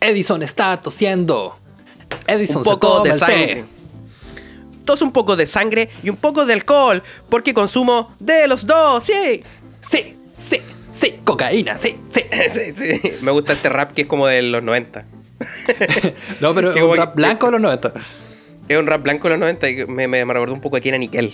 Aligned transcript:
Edison 0.00 0.42
está 0.42 0.76
tosiendo. 0.76 1.58
Edison 2.26 2.58
un 2.58 2.64
se 2.64 2.70
poco 2.70 3.02
toma 3.02 3.12
de 3.12 3.18
sangre. 3.18 3.64
Tos 4.84 5.02
un 5.02 5.12
poco 5.12 5.36
de 5.36 5.46
sangre 5.46 5.88
y 6.02 6.08
un 6.08 6.16
poco 6.16 6.46
de 6.46 6.54
alcohol, 6.54 7.02
porque 7.28 7.52
consumo 7.52 8.14
de 8.18 8.48
los 8.48 8.66
dos, 8.66 9.04
sí. 9.04 9.42
Sí, 9.80 10.16
sí, 10.34 10.56
sí, 10.90 11.20
cocaína, 11.24 11.76
sí, 11.76 11.96
sí. 12.12 12.24
sí, 12.52 12.72
sí. 12.74 13.12
Me 13.20 13.30
gusta 13.30 13.52
este 13.52 13.68
rap 13.68 13.92
que 13.92 14.02
es 14.02 14.08
como 14.08 14.26
de 14.26 14.42
los 14.42 14.62
90. 14.62 15.04
No, 16.40 16.54
pero 16.54 16.72
Que 16.72 16.82
un 16.82 16.96
rap 16.96 17.14
blanco 17.14 17.46
de 17.46 17.52
los 17.52 17.60
90. 17.60 17.92
Es 18.68 18.76
un 18.78 18.86
rap 18.86 19.02
blanco 19.02 19.28
de 19.28 19.30
los 19.30 19.40
90 19.40 19.70
y 19.70 19.86
me, 19.86 20.08
me, 20.08 20.24
me 20.24 20.32
recordó 20.32 20.54
un 20.54 20.60
poco 20.60 20.76
a 20.76 20.80
Kieran 20.80 21.00
Nickel. 21.00 21.32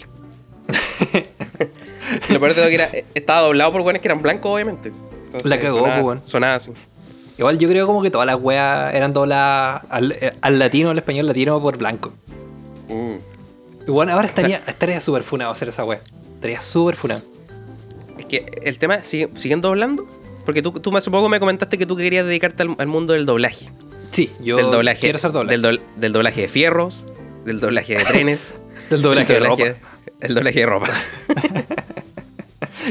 Lo 2.28 2.40
peor 2.40 2.54
de 2.54 2.60
todo 2.60 2.68
que 2.68 2.74
era, 2.74 2.90
estaba 3.14 3.40
doblado 3.42 3.72
por 3.72 3.82
buenos 3.82 4.00
que 4.02 4.08
eran 4.08 4.22
blancos, 4.22 4.50
obviamente. 4.52 4.92
Entonces, 5.26 5.50
La 5.50 5.58
cagó, 5.58 5.78
sonaba, 5.80 6.02
pues, 6.02 6.20
sonaba 6.24 6.54
así. 6.56 6.72
Igual 7.36 7.58
yo 7.58 7.68
creo 7.68 7.86
como 7.86 8.02
que 8.02 8.10
todas 8.10 8.26
las 8.26 8.36
weas 8.40 8.94
eran 8.94 9.12
dobladas 9.12 9.82
al, 9.88 10.12
eh, 10.12 10.32
al 10.40 10.58
latino, 10.58 10.90
al 10.90 10.98
español 10.98 11.26
latino 11.26 11.60
por 11.60 11.76
blanco. 11.76 12.12
Mm. 12.88 13.90
Bueno, 13.90 14.12
ahora 14.12 14.26
estaría 14.26 14.62
estaría 14.66 15.00
súper 15.00 15.22
funado 15.22 15.50
hacer 15.50 15.68
esa 15.68 15.84
wea. 15.84 16.00
Estaría 16.36 16.62
súper 16.62 16.96
funado. 16.96 17.22
Es 18.18 18.24
que 18.26 18.46
el 18.62 18.78
tema, 18.78 19.02
sigue, 19.02 19.28
¿siguen 19.34 19.60
doblando? 19.60 20.06
Porque 20.44 20.62
tú, 20.62 20.72
tú 20.72 20.96
hace 20.96 21.10
poco 21.10 21.28
me 21.28 21.40
comentaste 21.40 21.78
que 21.78 21.86
tú 21.86 21.96
querías 21.96 22.24
dedicarte 22.24 22.62
al, 22.62 22.76
al 22.78 22.86
mundo 22.86 23.14
del 23.14 23.26
doblaje. 23.26 23.70
Sí, 24.12 24.30
yo 24.40 24.56
del 24.56 24.70
doblaje. 24.70 25.00
quiero 25.00 25.18
ser 25.18 25.32
doblaje. 25.32 25.58
Del 25.96 26.12
doblaje 26.12 26.42
de 26.42 26.48
fierros, 26.48 27.06
del 27.44 27.58
doblaje 27.58 27.98
de 27.98 28.04
trenes. 28.04 28.54
Del 28.90 29.00
doblaje 29.00 29.32
de 29.32 29.40
ropa. 29.40 29.64
El 30.20 30.34
doblaje 30.34 30.60
de 30.60 30.66
ropa. 30.66 30.90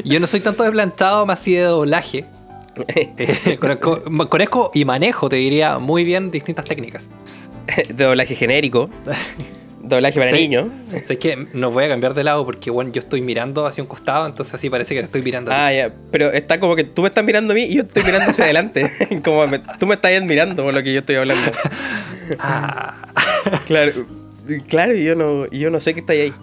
Yo 0.06 0.20
no 0.20 0.26
soy 0.26 0.40
tanto 0.40 0.64
de 0.64 0.72
plantado, 0.72 1.24
más 1.28 1.40
sí 1.40 1.54
de 1.54 1.62
doblaje. 1.62 2.26
Conozco, 3.60 4.02
conozco 4.30 4.72
y 4.74 4.86
manejo, 4.86 5.30
te 5.30 5.36
diría, 5.38 5.78
muy 5.80 6.04
bien 6.04 6.32
distintas 6.32 6.66
técnicas. 6.66 7.08
de 7.88 7.94
doblaje 8.06 8.36
genérico. 8.36 8.90
Doblaje 9.86 10.18
para 10.18 10.32
Sí. 10.32 10.44
niños. 10.48 10.68
Sé 11.04 11.18
que 11.20 11.46
no 11.54 11.70
voy 11.70 11.84
a 11.84 11.90
cambiar 11.90 12.14
de 12.14 12.24
lado 12.24 12.46
porque 12.46 12.72
bueno, 12.72 12.90
yo 12.94 13.02
estoy 13.02 13.22
mirando 13.22 13.66
hacia 13.66 13.84
un 13.84 13.88
costado, 13.90 14.26
entonces 14.26 14.54
así 14.54 14.70
parece 14.70 14.96
que 14.96 15.02
te 15.02 15.06
estoy 15.08 15.22
mirando. 15.22 15.52
Ah, 15.54 15.74
ya. 15.74 15.94
Pero 16.10 16.32
está 16.32 16.58
como 16.62 16.78
que 16.78 16.86
tú 16.86 17.02
me 17.02 17.10
estás 17.10 17.24
mirando 17.26 17.52
a 17.52 17.56
mí 17.56 17.64
y 17.64 17.76
yo 17.76 17.82
estoy 17.82 18.02
mirando 18.04 18.32
hacia 18.32 18.46
adelante. 18.46 18.90
como 19.26 19.46
me- 19.46 19.60
tú 19.60 19.86
me 19.86 19.96
estás 19.96 20.14
admirando 20.14 20.64
por 20.64 20.74
lo 20.74 20.82
que 20.82 20.94
yo 20.94 21.00
estoy 21.00 21.16
hablando. 21.16 21.52
Ah. 22.40 23.08
Claro. 23.68 23.92
Claro, 24.68 24.96
y 24.96 25.04
yo 25.04 25.16
no, 25.16 25.48
yo 25.52 25.70
no 25.70 25.80
sé 25.82 25.94
qué 25.94 26.00
está 26.00 26.14
ahí. 26.14 26.34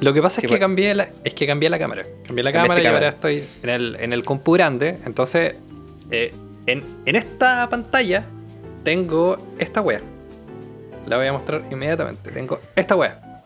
Lo 0.00 0.12
que 0.12 0.20
pasa 0.20 0.40
Sí, 0.40 0.46
es 0.46 0.50
que 0.50 0.56
bueno. 0.58 0.64
cambié 0.64 0.94
la, 0.94 1.08
es 1.24 1.32
que 1.32 1.46
cambié 1.46 1.70
la 1.70 1.78
cámara. 1.78 2.04
Cambié 2.26 2.44
la 2.44 2.52
cámara 2.52 2.82
y 2.82 2.86
ahora 2.86 3.08
estoy 3.08 3.42
en 3.62 3.68
el, 3.70 3.96
en 4.00 4.12
el 4.12 4.22
compu 4.22 4.52
grande. 4.52 4.96
Entonces, 5.06 5.54
eh, 6.12 6.32
en, 6.66 6.84
en 7.06 7.16
esta 7.16 7.68
pantalla 7.68 8.24
tengo 8.84 9.36
esta 9.58 9.80
wea. 9.80 10.00
La 11.06 11.16
voy 11.16 11.26
a 11.26 11.32
mostrar 11.32 11.62
inmediatamente. 11.70 12.30
Tengo 12.30 12.60
esta 12.76 12.94
wea. 12.94 13.42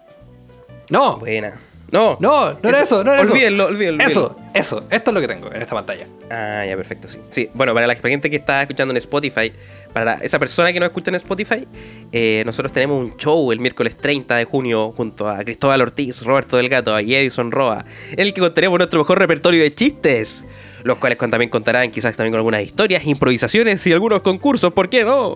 ¡No! 0.91 1.17
Buena. 1.17 1.61
No. 1.91 2.19
No, 2.20 2.58
no 2.61 2.69
era 2.69 2.83
eso, 2.83 3.05
no 3.05 3.12
era 3.12 3.23
eso. 3.23 3.33
olvídenlo, 3.33 3.67
olvídenlo. 3.67 4.05
Eso, 4.05 4.36
eso, 4.55 4.84
esto 4.91 5.11
es 5.11 5.14
lo 5.14 5.20
que 5.20 5.28
tengo 5.28 5.53
en 5.53 5.62
esta 5.62 5.75
pantalla. 5.75 6.06
Ah, 6.31 6.64
ya, 6.67 6.77
perfecto, 6.77 7.06
sí. 7.06 7.20
Sí, 7.31 7.48
bueno, 7.55 7.75
para 7.75 7.86
la 7.86 7.95
gente 7.95 8.28
que 8.28 8.36
está 8.36 8.62
escuchando 8.62 8.92
en 8.92 8.98
Spotify, 8.98 9.53
para 9.92 10.14
esa 10.14 10.39
persona 10.39 10.73
que 10.73 10.80
no 10.80 10.86
escucha 10.86 11.11
en 11.11 11.14
Spotify, 11.14 11.67
eh, 12.11 12.42
nosotros 12.45 12.73
tenemos 12.73 13.08
un 13.08 13.17
show 13.17 13.53
el 13.53 13.61
miércoles 13.61 13.97
30 13.97 14.36
de 14.36 14.45
junio 14.45 14.92
junto 14.97 15.28
a 15.28 15.45
Cristóbal 15.45 15.80
Ortiz, 15.80 16.23
Roberto 16.25 16.56
del 16.56 16.69
Gato 16.69 16.98
y 16.98 17.14
Edison 17.14 17.53
Roa, 17.53 17.84
en 18.11 18.20
el 18.20 18.34
que 18.34 18.41
contaremos 18.41 18.78
nuestro 18.78 18.98
mejor 18.98 19.20
repertorio 19.20 19.62
de 19.62 19.73
chistes, 19.73 20.45
los 20.87 20.98
cuales 20.98 21.19
con- 21.19 21.31
también 21.31 21.51
contarán 21.51 21.91
quizás 21.91 22.17
también 22.17 22.33
con 22.33 22.39
algunas 22.39 22.62
historias, 22.62 23.05
improvisaciones 23.06 23.87
y 23.87 23.92
algunos 23.92 24.20
concursos, 24.23 24.73
¿por 24.73 24.89
qué 24.89 25.05
no? 25.05 25.34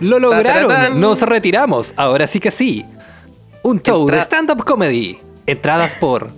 Lo 0.00 0.18
lograron, 0.18 1.00
nos 1.00 1.20
retiramos, 1.22 1.94
ahora 1.96 2.26
sí 2.26 2.40
que 2.40 2.50
sí. 2.50 2.84
Un 3.62 3.80
show 3.82 4.06
de 4.06 4.16
Entra- 4.18 4.22
stand-up 4.24 4.64
comedy. 4.64 5.18
Entradas 5.46 5.94
por... 5.96 6.30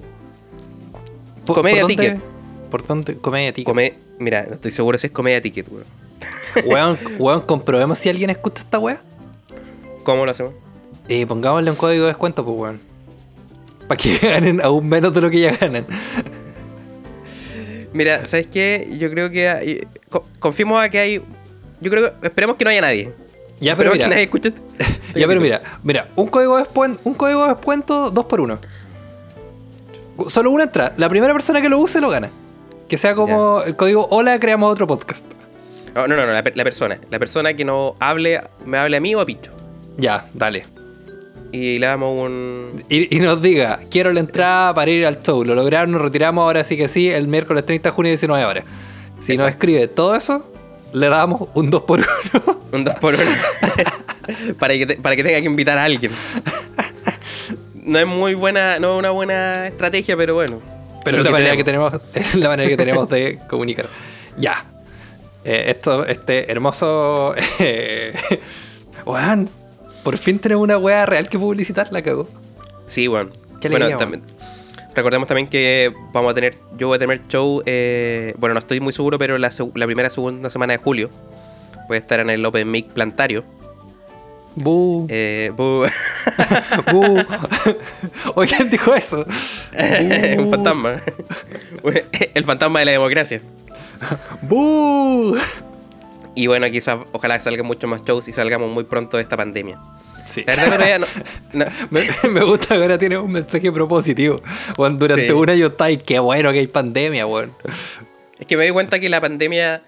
por- 1.47 1.57
Comedia 1.57 1.83
¿por 1.83 1.89
dónde? 1.91 2.03
Ticket. 2.11 2.23
¿Por 2.71 2.87
dónde? 2.87 3.17
Comedia 3.19 3.53
Ticket. 3.53 3.67
Come, 3.67 3.95
mira, 4.19 4.45
no 4.49 4.55
estoy 4.55 4.71
seguro 4.71 4.99
si 4.99 5.07
es 5.09 5.13
comedia 5.13 5.41
ticket, 5.41 5.67
weón. 5.71 5.85
Weón, 6.67 6.99
weón, 7.19 7.41
comprobemos 7.43 7.99
si 7.99 8.09
alguien 8.09 8.31
escucha 8.31 8.63
esta 8.63 8.79
wea. 8.79 9.01
¿Cómo 10.05 10.25
lo 10.25 10.31
hacemos? 10.31 10.53
Eh, 11.09 11.27
pongámosle 11.27 11.71
un 11.71 11.77
código 11.77 12.03
de 12.05 12.09
descuento, 12.09 12.45
pues 12.45 12.57
weón. 12.57 12.81
Para 13.89 13.99
que 13.99 14.17
ganen 14.23 14.61
aún 14.63 14.89
menos 14.89 15.13
de 15.13 15.21
lo 15.21 15.31
que 15.31 15.41
ya 15.41 15.57
ganan. 15.57 15.85
Mira, 17.95 18.27
¿sabes 18.27 18.47
qué? 18.49 18.89
Yo 18.99 19.09
creo 19.11 19.31
que 19.31 19.49
hay, 19.49 19.87
co- 20.11 20.27
confiemos 20.39 20.83
a 20.83 20.91
que 20.91 20.99
hay. 20.99 21.23
Yo 21.81 21.91
creo 21.91 22.21
que 22.21 22.27
esperemos 22.27 22.57
que 22.57 22.65
no 22.65 22.71
haya 22.71 22.83
nadie. 22.83 23.15
Ya, 23.61 23.75
pero 23.77 23.93
Esperemos 23.93 23.95
mira. 23.95 24.05
que 24.05 24.11
nadie 24.11 24.25
escuche. 24.25 24.53
Ya, 25.15 25.29
pero 25.29 25.41
mira, 25.41 25.63
mira, 25.85 26.09
un 26.17 26.27
código 26.27 26.57
de 26.57 26.65
descuento, 26.65 27.01
un 27.05 27.15
código 27.15 27.43
de 27.45 27.51
descuento 27.51 28.11
2 28.11 28.25
por 28.27 28.41
1 28.41 28.59
Solo 30.27 30.51
una 30.51 30.65
entrada. 30.65 30.93
La 30.97 31.09
primera 31.09 31.33
persona 31.33 31.63
que 31.63 31.69
lo 31.69 31.79
use 31.79 32.01
lo 32.01 32.11
gana. 32.11 32.31
Que 32.89 32.99
sea 32.99 33.15
como 33.15 33.63
el 33.63 33.77
código 33.77 34.07
Hola, 34.11 34.39
creamos 34.41 34.73
otro 34.73 34.87
podcast. 34.89 35.25
No, 35.95 36.09
no, 36.09 36.17
no, 36.17 36.27
no, 36.27 36.33
la, 36.33 36.43
la 36.53 36.65
persona. 36.65 36.99
La 37.11 37.21
persona 37.21 37.55
que 37.55 37.65
no 37.65 37.95
hable, 38.01 38.41
me 38.67 38.77
hable 38.79 38.97
a 38.97 39.01
mí 39.01 39.15
o 39.15 39.21
a 39.21 39.25
Picho. 39.27 39.53
Ya, 39.97 40.27
dale. 40.35 40.67
Y 41.55 41.79
le 41.79 41.87
damos 41.87 42.19
un. 42.19 42.83
Y, 42.89 43.17
y 43.17 43.21
nos 43.21 43.41
diga, 43.41 43.79
quiero 43.89 44.13
la 44.13 44.19
entrada 44.19 44.75
para 44.75 44.91
ir 44.91 45.07
al 45.07 45.23
show. 45.23 45.45
Lo 45.45 45.55
lograron, 45.55 45.93
nos 45.93 46.03
retiramos 46.03 46.43
ahora 46.43 46.65
sí 46.65 46.77
que 46.77 46.89
sí, 46.89 47.09
el 47.09 47.29
miércoles 47.29 47.65
30 47.65 47.91
de 47.91 47.95
junio 47.95 48.11
19 48.11 48.45
horas. 48.45 48.65
Si 49.21 49.37
nos 49.37 49.47
escribe 49.47 49.87
todo 49.87 50.17
eso, 50.17 50.45
le 50.93 51.09
damos 51.09 51.49
un 51.55 51.71
2 51.71 51.83
por 51.83 52.01
1 52.01 52.09
Un 52.73 52.83
2 52.85 52.95
por 52.97 53.15
1 53.15 53.25
para, 54.59 54.75
que 54.75 54.85
te- 54.87 54.97
para 54.97 55.15
que 55.15 55.23
tenga 55.23 55.41
que 55.41 55.47
invitar 55.47 55.79
a 55.79 55.85
alguien. 55.85 56.11
No 57.85 57.99
es 58.01 58.07
muy 58.07 58.35
buena, 58.35 58.81
no 58.81 58.95
es 58.95 58.99
una 58.99 59.11
buena 59.11 59.69
estrategia, 59.69 60.17
pero 60.17 60.35
bueno. 60.35 60.61
Pero 61.05 61.19
es 61.19 61.25
la, 61.25 61.31
manera 61.31 61.51
tenemos. 61.51 61.93
que 61.93 62.01
tenemos, 62.01 62.01
es 62.15 62.35
la 62.35 62.49
manera 62.49 62.69
que 62.69 62.77
tenemos 62.77 63.09
de 63.09 63.39
comunicar. 63.49 63.87
Ya. 64.39 64.65
Eh, 65.45 65.67
esto, 65.69 66.05
este 66.05 66.51
hermoso. 66.51 67.35
Eh, 67.61 68.13
weón, 69.07 69.49
por 70.05 70.17
fin 70.19 70.39
tenemos 70.39 70.63
una 70.63 70.79
wea 70.79 71.05
real 71.07 71.29
que 71.29 71.39
publicitar, 71.39 71.89
la 71.91 72.03
cagó. 72.03 72.29
Sí, 72.87 73.09
bueno. 73.09 73.31
Qué 73.61 73.69
bueno, 73.71 73.97
también- 73.97 74.23
recordemos 74.95 75.27
también 75.27 75.49
que 75.49 75.93
vamos 76.13 76.31
a 76.33 76.35
tener, 76.35 76.55
yo 76.79 76.87
voy 76.89 76.97
a 76.97 76.99
tener 76.99 77.27
show, 77.29 77.63
eh, 77.67 78.35
bueno, 78.39 78.53
no 78.55 78.61
estoy 78.61 78.79
muy 78.81 78.93
seguro, 78.93 79.19
pero 79.19 79.39
la, 79.39 79.51
la 79.75 79.87
primera 79.87 80.11
segunda 80.11 80.51
semana 80.51 80.75
de 80.75 80.79
julio 80.79 81.11
voy 81.89 81.97
a 81.97 81.99
estar 81.99 82.21
en 82.21 82.31
el 82.31 82.45
Open 82.47 82.71
Mic 82.71 82.89
Plantario. 82.89 83.43
Bu, 84.57 85.07
Eh, 85.11 85.51
bu- 85.57 85.91
bu. 86.93 87.19
Oye, 88.37 88.55
¿quién 88.57 88.71
dijo 88.71 88.95
eso? 88.95 89.25
un 90.39 90.51
fantasma. 90.51 90.97
el 92.35 92.45
fantasma 92.45 92.79
de 92.81 92.85
la 92.85 92.93
democracia. 92.93 93.41
Bu. 94.43 95.37
Y 96.35 96.47
bueno, 96.49 96.69
quizás, 96.71 96.99
ojalá 97.13 97.39
salgan 97.41 97.67
muchos 97.67 97.89
más 97.89 98.03
shows 98.05 98.27
y 98.29 98.33
salgamos 98.33 98.71
muy 98.71 98.85
pronto 98.85 99.17
de 99.19 99.23
esta 99.23 99.37
pandemia. 99.37 99.79
Sí. 100.27 100.43
La 100.47 100.57
verdad, 100.57 100.73
todavía 100.77 100.99
no- 100.99 101.07
no- 101.53 101.67
Me, 101.91 102.03
me 102.31 102.45
gusta 102.45 102.75
que 102.77 102.83
ahora 102.83 102.99
tiene 102.99 103.19
un 103.19 103.31
mensaje 103.31 103.71
propositivo. 103.71 104.41
Weón, 104.77 104.99
durante 104.99 105.27
Sí. 105.27 105.33
un 105.33 105.49
año 105.51 105.67
está 105.69 105.91
y 105.91 105.99
qué 105.99 106.19
bueno 106.19 106.51
que 106.53 106.59
hay 106.61 106.67
pandemia, 106.67 107.27
weón. 107.27 107.53
Es 108.39 108.47
que 108.47 108.57
me 108.57 108.65
di 108.65 108.71
cuenta 108.73 108.99
que 108.99 109.09
la 109.09 109.21
pandemia 109.21 109.83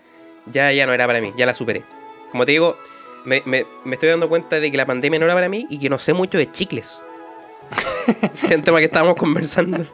ya, 0.46 0.70
ya 0.72 0.86
no 0.86 0.92
era 0.92 1.06
para 1.06 1.20
mí, 1.20 1.32
ya 1.36 1.46
la 1.46 1.54
superé. 1.54 1.82
Como 2.30 2.44
te 2.46 2.52
digo, 2.52 2.76
me, 3.24 3.42
me- 3.44 3.66
me 3.84 3.94
estoy 3.94 4.08
dando 4.10 4.28
cuenta 4.28 4.60
de 4.60 4.70
que 4.70 4.76
la 4.76 4.86
pandemia 4.86 5.18
no 5.18 5.24
era 5.24 5.34
para 5.34 5.48
mí 5.48 5.66
y 5.68 5.78
que 5.80 5.88
no 5.88 5.98
sé 5.98 6.12
mucho 6.12 6.38
de 6.38 6.50
chicles. 6.52 6.98
es 8.48 8.56
un 8.56 8.62
tema 8.62 8.78
que 8.78 8.84
estábamos 8.84 9.16
conversando. 9.16 9.84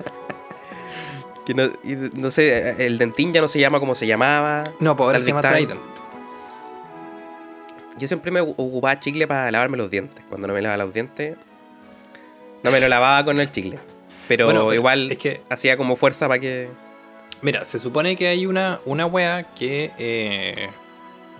Que 1.47 1.55
no, 1.55 1.65
y 1.83 1.97
no 2.19 2.31
sé, 2.31 2.85
el 2.87 2.99
dentín 2.99 3.33
ya 3.33 3.41
no 3.41 3.49
se 3.49 3.59
llama 3.59 3.81
como 3.81 3.95
se 3.95 4.07
llamaba. 4.07 4.65
No, 4.81 4.97
pues 4.97 5.07
ahora 5.07 5.21
se 5.21 5.27
llama 5.29 5.41
Victán. 5.53 5.79
Yo 8.03 8.09
siempre 8.09 8.33
me 8.33 8.43
ocu- 8.43 8.55
ocupaba 8.57 8.99
chicle 8.99 9.29
para 9.29 9.49
lavarme 9.53 9.77
los 9.77 9.89
dientes. 9.89 10.25
Cuando 10.29 10.49
no 10.49 10.55
me 10.55 10.61
lavaba 10.61 10.85
los 10.85 10.93
dientes, 10.93 11.37
no 12.65 12.71
me 12.73 12.81
lo 12.81 12.89
lavaba 12.89 13.25
con 13.25 13.39
el 13.39 13.51
chicle. 13.53 13.79
Pero, 14.27 14.47
Bueno, 14.47 14.75
igual 14.75 15.13
es 15.13 15.19
que- 15.19 15.41
hacía 15.49 15.77
como 15.77 15.95
fuerza 15.95 16.27
para 16.27 16.41
que. 16.41 16.69
Mira, 17.43 17.65
se 17.65 17.79
supone 17.79 18.17
que 18.17 18.27
hay 18.27 18.45
una, 18.47 18.81
una 18.87 19.07
wea 19.07 19.45
que. 19.55 19.93
eh, 19.99 20.69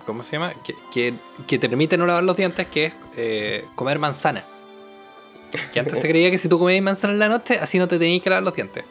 ¿Cómo 0.05 0.23
se 0.23 0.33
llama? 0.33 0.53
Que, 0.65 0.73
que, 0.93 1.13
que 1.47 1.59
te 1.59 1.67
permite 1.67 1.97
no 1.97 2.05
lavar 2.05 2.23
los 2.23 2.37
dientes, 2.37 2.65
que 2.67 2.85
es 2.85 2.93
eh, 3.17 3.65
comer 3.75 3.99
manzana. 3.99 4.43
Que 5.73 5.79
antes 5.81 5.99
se 5.99 6.07
creía 6.07 6.31
que 6.31 6.37
si 6.37 6.47
tú 6.49 6.57
comías 6.59 6.81
manzana 6.81 7.13
en 7.13 7.19
la 7.19 7.27
noche, 7.29 7.59
así 7.61 7.77
no 7.77 7.87
te 7.89 7.99
tenías 7.99 8.21
que 8.23 8.29
lavar 8.29 8.43
los 8.43 8.55
dientes. 8.55 8.85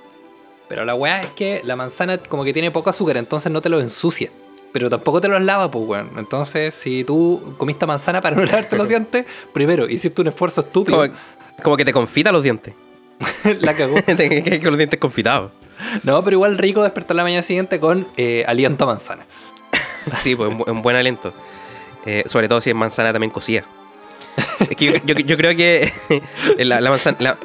Pero 0.69 0.85
la 0.85 0.95
weá 0.95 1.21
es 1.23 1.31
que 1.31 1.61
la 1.65 1.75
manzana 1.77 2.19
como 2.19 2.45
que 2.45 2.53
tiene 2.53 2.71
poco 2.71 2.89
azúcar, 2.91 3.17
entonces 3.17 3.51
no 3.51 3.61
te 3.63 3.69
lo 3.69 3.81
ensucia. 3.81 4.31
Pero 4.73 4.89
tampoco 4.89 5.21
te 5.21 5.29
los 5.29 5.41
lava, 5.43 5.71
pues 5.71 5.85
weón. 5.87 6.11
Entonces, 6.17 6.75
si 6.75 7.05
tú 7.05 7.55
comiste 7.59 7.85
manzana 7.87 8.21
para 8.23 8.37
no 8.37 8.45
lavarte 8.45 8.77
los 8.77 8.89
dientes, 8.89 9.27
primero 9.53 9.89
hiciste 9.89 10.21
un 10.23 10.29
esfuerzo 10.29 10.63
estúpido. 10.63 10.97
Como, 10.99 11.13
como 11.63 11.77
que 11.77 11.85
te 11.85 11.93
confita 11.93 12.33
los 12.33 12.43
dientes. 12.43 12.75
la 13.61 13.75
cagó. 13.75 13.95
Con 14.07 14.71
los 14.71 14.79
dientes 14.79 14.99
confitados. 14.99 15.53
No, 16.05 16.23
pero 16.25 16.37
igual 16.37 16.57
rico 16.59 16.83
despertar 16.83 17.17
la 17.17 17.23
mañana 17.23 17.43
siguiente 17.43 17.81
con 17.81 18.07
eh, 18.17 18.45
aliento 18.47 18.85
a 18.85 18.87
manzana. 18.89 19.27
Sí, 20.21 20.35
pues 20.37 20.49
un, 20.49 20.63
un 20.67 20.83
buen 20.83 20.97
aliento. 20.97 21.33
Eh, 22.07 22.23
sobre 22.27 22.49
todo 22.49 22.61
si 22.61 22.71
es 22.71 22.77
manzana 22.77 23.13
también 23.13 23.31
cocida. 23.31 23.65
es 24.61 24.77
que 24.77 24.87
yo, 24.87 24.93
yo- 25.05 25.15
yo 25.15 25.37
creo 25.37 25.55
que 25.57 25.93
la, 26.59 26.81
la 26.81 26.91
manzana, 26.91 27.17
la, 27.21 27.39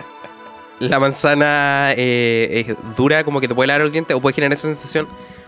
la 0.80 1.00
manzana 1.00 1.94
eh, 1.98 2.66
es 2.68 2.96
dura, 2.96 3.24
como 3.24 3.40
que 3.42 3.48
te 3.48 3.56
puede 3.56 3.68
lavar 3.68 3.82
el 3.82 3.92
diente 3.92 4.14
o 4.14 4.22
puede 4.22 4.34
generar 4.36 4.58
esa 4.58 4.68
sensación 4.74 5.08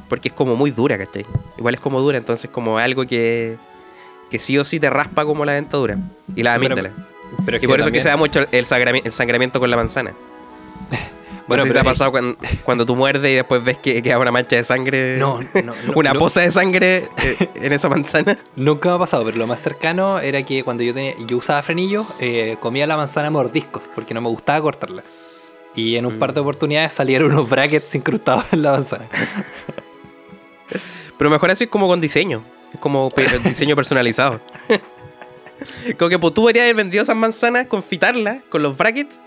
porque 0.10 0.28
es 0.30 0.34
como 0.34 0.56
muy 0.56 0.72
dura, 0.72 0.98
¿cachai? 0.98 1.26
Igual 1.58 1.76
es 1.76 1.80
como 1.80 2.02
dura, 2.02 2.18
entonces 2.18 2.50
como 2.52 2.78
algo 2.80 3.06
que, 3.06 3.58
que 4.30 4.40
sí 4.40 4.58
o 4.58 4.64
sí 4.66 4.80
te 4.80 4.90
raspa 4.90 5.24
como 5.26 5.46
la 5.46 5.54
dentadura 5.54 5.98
y 6.36 6.44
la 6.44 6.58
Pero- 6.60 6.74
amígdala. 6.74 6.92
Pero 7.46 7.58
es 7.58 7.64
Y 7.64 7.68
por 7.68 7.80
eso 7.80 7.90
es 7.90 7.94
que 7.94 8.00
también- 8.00 8.04
se 8.04 8.10
da 8.10 8.18
mucho 8.18 8.40
el, 8.52 8.66
sangrami- 8.66 9.02
el 9.06 9.12
sangramiento 9.12 9.60
con 9.60 9.70
la 9.70 9.78
manzana. 9.78 10.14
Bueno, 11.48 11.64
si 11.66 11.72
te 11.72 11.80
ha 11.80 11.84
pasado 11.84 12.12
cuando, 12.12 12.38
cuando 12.64 12.86
tú 12.86 12.96
muerdes 12.96 13.32
y 13.32 13.34
después 13.34 13.64
ves 13.64 13.80
que 13.80 14.04
queda 14.04 14.20
una 14.20 14.32
mancha 14.32 14.56
de 14.56 14.64
sangre. 14.64 15.18
No, 15.18 15.40
no, 15.42 15.48
no, 15.64 15.74
una 15.96 16.14
no. 16.14 16.20
poza 16.20 16.42
de 16.42 16.52
sangre 16.52 17.10
eh, 17.24 17.50
en 17.56 17.74
esa 17.74 17.90
manzana. 17.90 18.38
Nunca 18.56 18.90
me 18.90 18.96
ha 18.96 19.00
pasado, 19.00 19.26
pero 19.26 19.36
lo 19.38 19.48
más 19.48 19.60
cercano 19.60 20.20
era 20.20 20.44
que 20.44 20.64
cuando 20.64 20.84
yo 20.84 20.94
tenía, 20.94 21.16
yo 21.26 21.38
usaba 21.38 21.64
frenillos, 21.64 22.06
eh, 22.20 22.56
comía 22.60 22.86
la 22.86 22.98
manzana 22.98 23.32
mordiscos, 23.32 23.82
porque 23.96 24.14
no 24.14 24.22
me 24.22 24.30
gustaba 24.30 24.62
cortarla. 24.62 25.02
Y 25.74 25.96
en 25.96 26.06
un 26.06 26.20
par 26.20 26.34
Mm. 26.34 26.34
de 26.36 26.40
oportunidades 26.42 26.94
salieron 26.94 27.32
unos 27.32 27.50
brackets 27.50 27.96
incrustados 27.96 28.46
en 28.54 28.62
la 28.62 28.72
manzana. 28.74 29.08
Pero 31.18 31.30
mejor 31.30 31.52
así 31.52 31.66
es 31.66 31.70
como 31.70 31.88
con 31.88 32.00
diseño. 32.02 32.44
Es 32.74 32.80
como 32.80 33.10
pe- 33.10 33.28
diseño 33.44 33.76
personalizado. 33.76 34.42
como 35.98 36.10
que 36.10 36.20
pues, 36.20 36.34
tú 36.34 36.44
podrías 36.44 36.64
haber 36.64 36.76
vendido 36.76 37.04
esas 37.04 37.16
manzanas, 37.16 37.68
confitarlas 37.68 38.44
con 38.50 38.64
los 38.64 38.78
brackets 38.78 39.22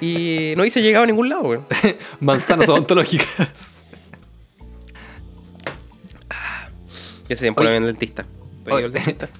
y 0.00 0.54
no 0.56 0.62
hubiese 0.62 0.80
llegado 0.80 1.04
a 1.04 1.06
ningún 1.06 1.28
lado, 1.28 1.42
weón. 1.42 1.66
Manzanas 2.20 2.68
odontológicas. 2.68 3.82
Yo 7.28 7.36
Oye. 7.36 7.50
no 7.50 7.54
voy 7.62 7.76
al 7.76 7.84
dentista. 7.86 8.24
¿Tú 8.64 8.70
has 8.74 8.78
ido 8.80 8.86
al 8.86 8.92
dentista? 8.92 9.28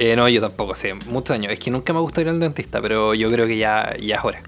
Eh, 0.00 0.14
no, 0.14 0.28
yo 0.28 0.40
tampoco, 0.40 0.74
hace 0.74 0.94
muchos 0.94 1.34
años. 1.34 1.52
Es 1.52 1.58
que 1.58 1.72
nunca 1.72 1.92
me 1.92 1.98
gustó 1.98 2.20
ir 2.20 2.28
al 2.28 2.38
dentista, 2.38 2.80
pero 2.80 3.14
yo 3.14 3.28
creo 3.30 3.48
que 3.48 3.56
ya, 3.58 3.96
ya 4.00 4.14
es 4.18 4.24
hora. 4.24 4.44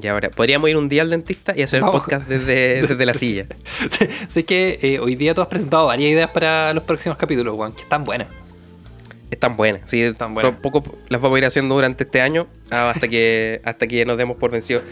Y 0.00 0.06
ahora, 0.06 0.30
podríamos 0.30 0.70
ir 0.70 0.76
un 0.76 0.88
día 0.88 1.02
al 1.02 1.10
dentista 1.10 1.54
y 1.56 1.62
hacer 1.62 1.82
el 1.82 1.90
podcast 1.90 2.28
desde, 2.28 2.86
desde 2.86 3.04
la 3.04 3.14
silla. 3.14 3.46
sé 4.28 4.44
que 4.44 4.78
eh, 4.80 5.00
hoy 5.00 5.16
día 5.16 5.34
tú 5.34 5.40
has 5.40 5.48
presentado 5.48 5.86
varias 5.86 6.12
ideas 6.12 6.30
para 6.30 6.72
los 6.72 6.84
próximos 6.84 7.18
capítulos, 7.18 7.56
Juan, 7.56 7.72
que 7.72 7.82
están 7.82 8.04
buenas. 8.04 8.28
Están 9.30 9.56
buenas, 9.56 9.90
sí, 9.90 10.00
Están 10.00 10.34
buenas. 10.34 10.52
pero 10.52 10.62
poco 10.62 10.98
las 11.08 11.20
vamos 11.20 11.36
a 11.36 11.38
ir 11.40 11.44
haciendo 11.44 11.74
durante 11.74 12.04
este 12.04 12.20
año 12.20 12.46
ah, 12.70 12.90
hasta 12.90 13.08
que 13.08 13.60
hasta 13.64 13.88
que 13.88 14.04
nos 14.04 14.16
demos 14.16 14.36
por 14.36 14.52
vencidos. 14.52 14.84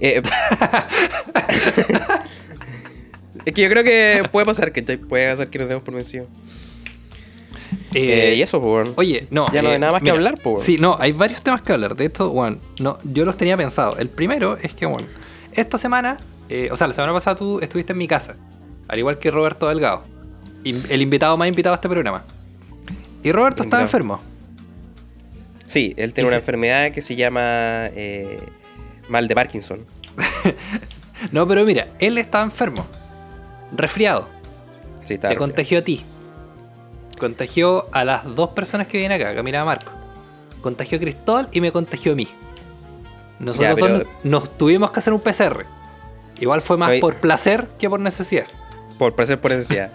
Eh, 0.00 0.22
es 3.44 3.52
que 3.52 3.62
yo 3.62 3.68
creo 3.68 3.84
que 3.84 4.22
puede 4.32 4.46
pasar, 4.46 4.72
que 4.72 4.82
puede 4.82 5.30
pasar 5.30 5.48
que 5.48 5.58
nos 5.58 5.68
demos 5.68 5.84
por 5.84 5.94
vencidos. 5.94 6.28
Eh, 7.94 8.30
Eh, 8.32 8.34
y 8.36 8.42
eso, 8.42 8.60
pues. 8.60 8.90
Oye, 8.96 9.26
no. 9.30 9.46
Ya 9.52 9.62
no 9.62 9.70
hay 9.70 9.78
nada 9.78 9.92
más 9.92 10.02
que 10.02 10.10
hablar, 10.10 10.34
weón. 10.44 10.60
Sí, 10.60 10.76
no, 10.78 10.96
hay 11.00 11.12
varios 11.12 11.42
temas 11.42 11.62
que 11.62 11.72
hablar. 11.72 11.96
De 11.96 12.04
esto, 12.06 12.30
bueno, 12.30 12.58
no, 12.80 12.98
yo 13.04 13.24
los 13.24 13.36
tenía 13.36 13.56
pensado. 13.56 13.96
El 13.98 14.08
primero 14.08 14.56
es 14.62 14.72
que, 14.74 14.86
bueno, 14.86 15.06
esta 15.52 15.78
semana, 15.78 16.16
eh, 16.48 16.68
o 16.70 16.76
sea, 16.76 16.86
la 16.86 16.94
semana 16.94 17.12
pasada 17.12 17.36
tú 17.36 17.60
estuviste 17.60 17.92
en 17.92 17.98
mi 17.98 18.06
casa, 18.08 18.36
al 18.88 18.98
igual 18.98 19.18
que 19.18 19.30
Roberto 19.30 19.68
Delgado, 19.68 20.02
el 20.64 21.00
invitado 21.02 21.36
más 21.36 21.48
invitado 21.48 21.74
a 21.74 21.76
este 21.76 21.88
programa. 21.88 22.24
Y 23.22 23.32
Roberto 23.32 23.62
estaba 23.62 23.82
enfermo. 23.82 24.20
Sí, 25.66 25.94
él 25.96 26.12
tiene 26.12 26.28
una 26.28 26.36
se- 26.36 26.40
enfermedad 26.40 26.92
que 26.92 27.00
se 27.00 27.16
llama 27.16 27.86
eh, 27.94 28.38
mal 29.08 29.26
de 29.28 29.34
Parkinson. 29.34 29.80
No, 31.32 31.48
pero 31.48 31.64
mira, 31.64 31.86
él 31.98 32.18
estaba 32.18 32.44
enfermo, 32.44 32.86
resfriado. 33.74 34.28
Sí, 35.02 35.14
está 35.14 35.28
Te 35.28 35.34
resfriado. 35.34 35.38
contagió 35.38 35.78
a 35.78 35.82
ti. 35.82 36.04
Contagió 37.18 37.86
a 37.92 38.04
las 38.04 38.24
dos 38.34 38.50
personas 38.50 38.86
que 38.86 38.98
vienen 38.98 39.20
acá, 39.20 39.34
Camila 39.34 39.62
y 39.62 39.64
Marco. 39.64 39.90
Contagió 40.60 40.98
a 40.98 41.00
Cristóbal 41.00 41.48
y 41.52 41.60
me 41.60 41.72
contagió 41.72 42.12
a 42.12 42.14
mí. 42.14 42.28
Nosotros 43.38 43.68
Ya, 43.68 43.74
pero- 43.74 43.98
dos 43.98 44.06
nos, 44.22 44.24
nos 44.24 44.58
tuvimos 44.58 44.90
que 44.90 44.98
hacer 44.98 45.12
un 45.12 45.20
PCR. 45.20 45.64
Igual 46.40 46.60
fue 46.60 46.76
más 46.76 46.92
por 47.00 47.16
placer 47.16 47.68
que 47.78 47.88
por 47.88 48.00
necesidad. 48.00 48.46
Por 48.98 49.14
placer, 49.14 49.40
por 49.40 49.50
necesidad. 49.52 49.90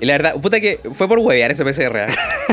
Y 0.00 0.06
la 0.06 0.14
verdad, 0.14 0.34
puta 0.40 0.60
que 0.60 0.80
fue 0.94 1.06
por 1.06 1.18
huevear 1.18 1.50
ese 1.50 1.64
PCR. 1.64 1.96
¿eh? 1.96 2.06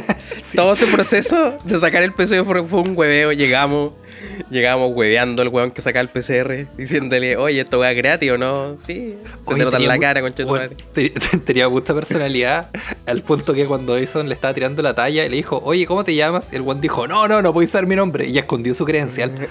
Todo 0.56 0.74
ese 0.74 0.88
proceso 0.88 1.56
de 1.64 1.80
sacar 1.80 2.04
el 2.04 2.14
PCR 2.14 2.44
fue, 2.46 2.64
fue 2.64 2.82
un 2.82 2.98
hueveo. 2.98 3.32
Llegamos, 3.32 3.94
llegamos 4.50 4.92
hueveando 4.94 5.42
al 5.42 5.48
hueón 5.50 5.72
que 5.72 5.82
sacaba 5.82 6.02
el 6.02 6.10
PCR, 6.10 6.68
diciéndole, 6.78 7.38
oye, 7.38 7.62
esto 7.62 7.80
va 7.80 7.92
gratis 7.94 8.32
o 8.32 8.38
no. 8.38 8.76
Sí, 8.78 9.16
se 9.48 9.54
Oye, 9.54 9.66
te 9.66 9.76
en 9.78 9.88
la 9.88 9.98
cara, 10.00 10.22
concha 10.22 10.46
bueno, 10.46 10.76
te- 10.94 11.10
Tenía 11.46 11.70
mucha 11.70 11.94
personalidad 11.94 12.70
al 13.06 13.22
punto 13.24 13.54
que 13.54 13.66
cuando 13.66 13.98
Edison 13.98 14.28
le 14.28 14.34
estaba 14.34 14.54
tirando 14.54 14.82
la 14.82 14.94
talla 14.96 15.26
y 15.26 15.30
le 15.30 15.36
dijo, 15.38 15.62
oye, 15.64 15.86
¿cómo 15.86 16.04
te 16.04 16.16
llamas? 16.16 16.50
Y 16.52 16.56
el 16.58 16.62
one 16.68 16.82
dijo, 16.82 17.08
no, 17.08 17.28
no, 17.28 17.42
no 17.42 17.54
puedes 17.54 17.70
ser 17.72 17.86
mi 17.88 17.96
nombre. 17.96 18.28
Y 18.28 18.38
escondió 18.38 18.74
su 18.76 18.86
credencial. 18.86 19.32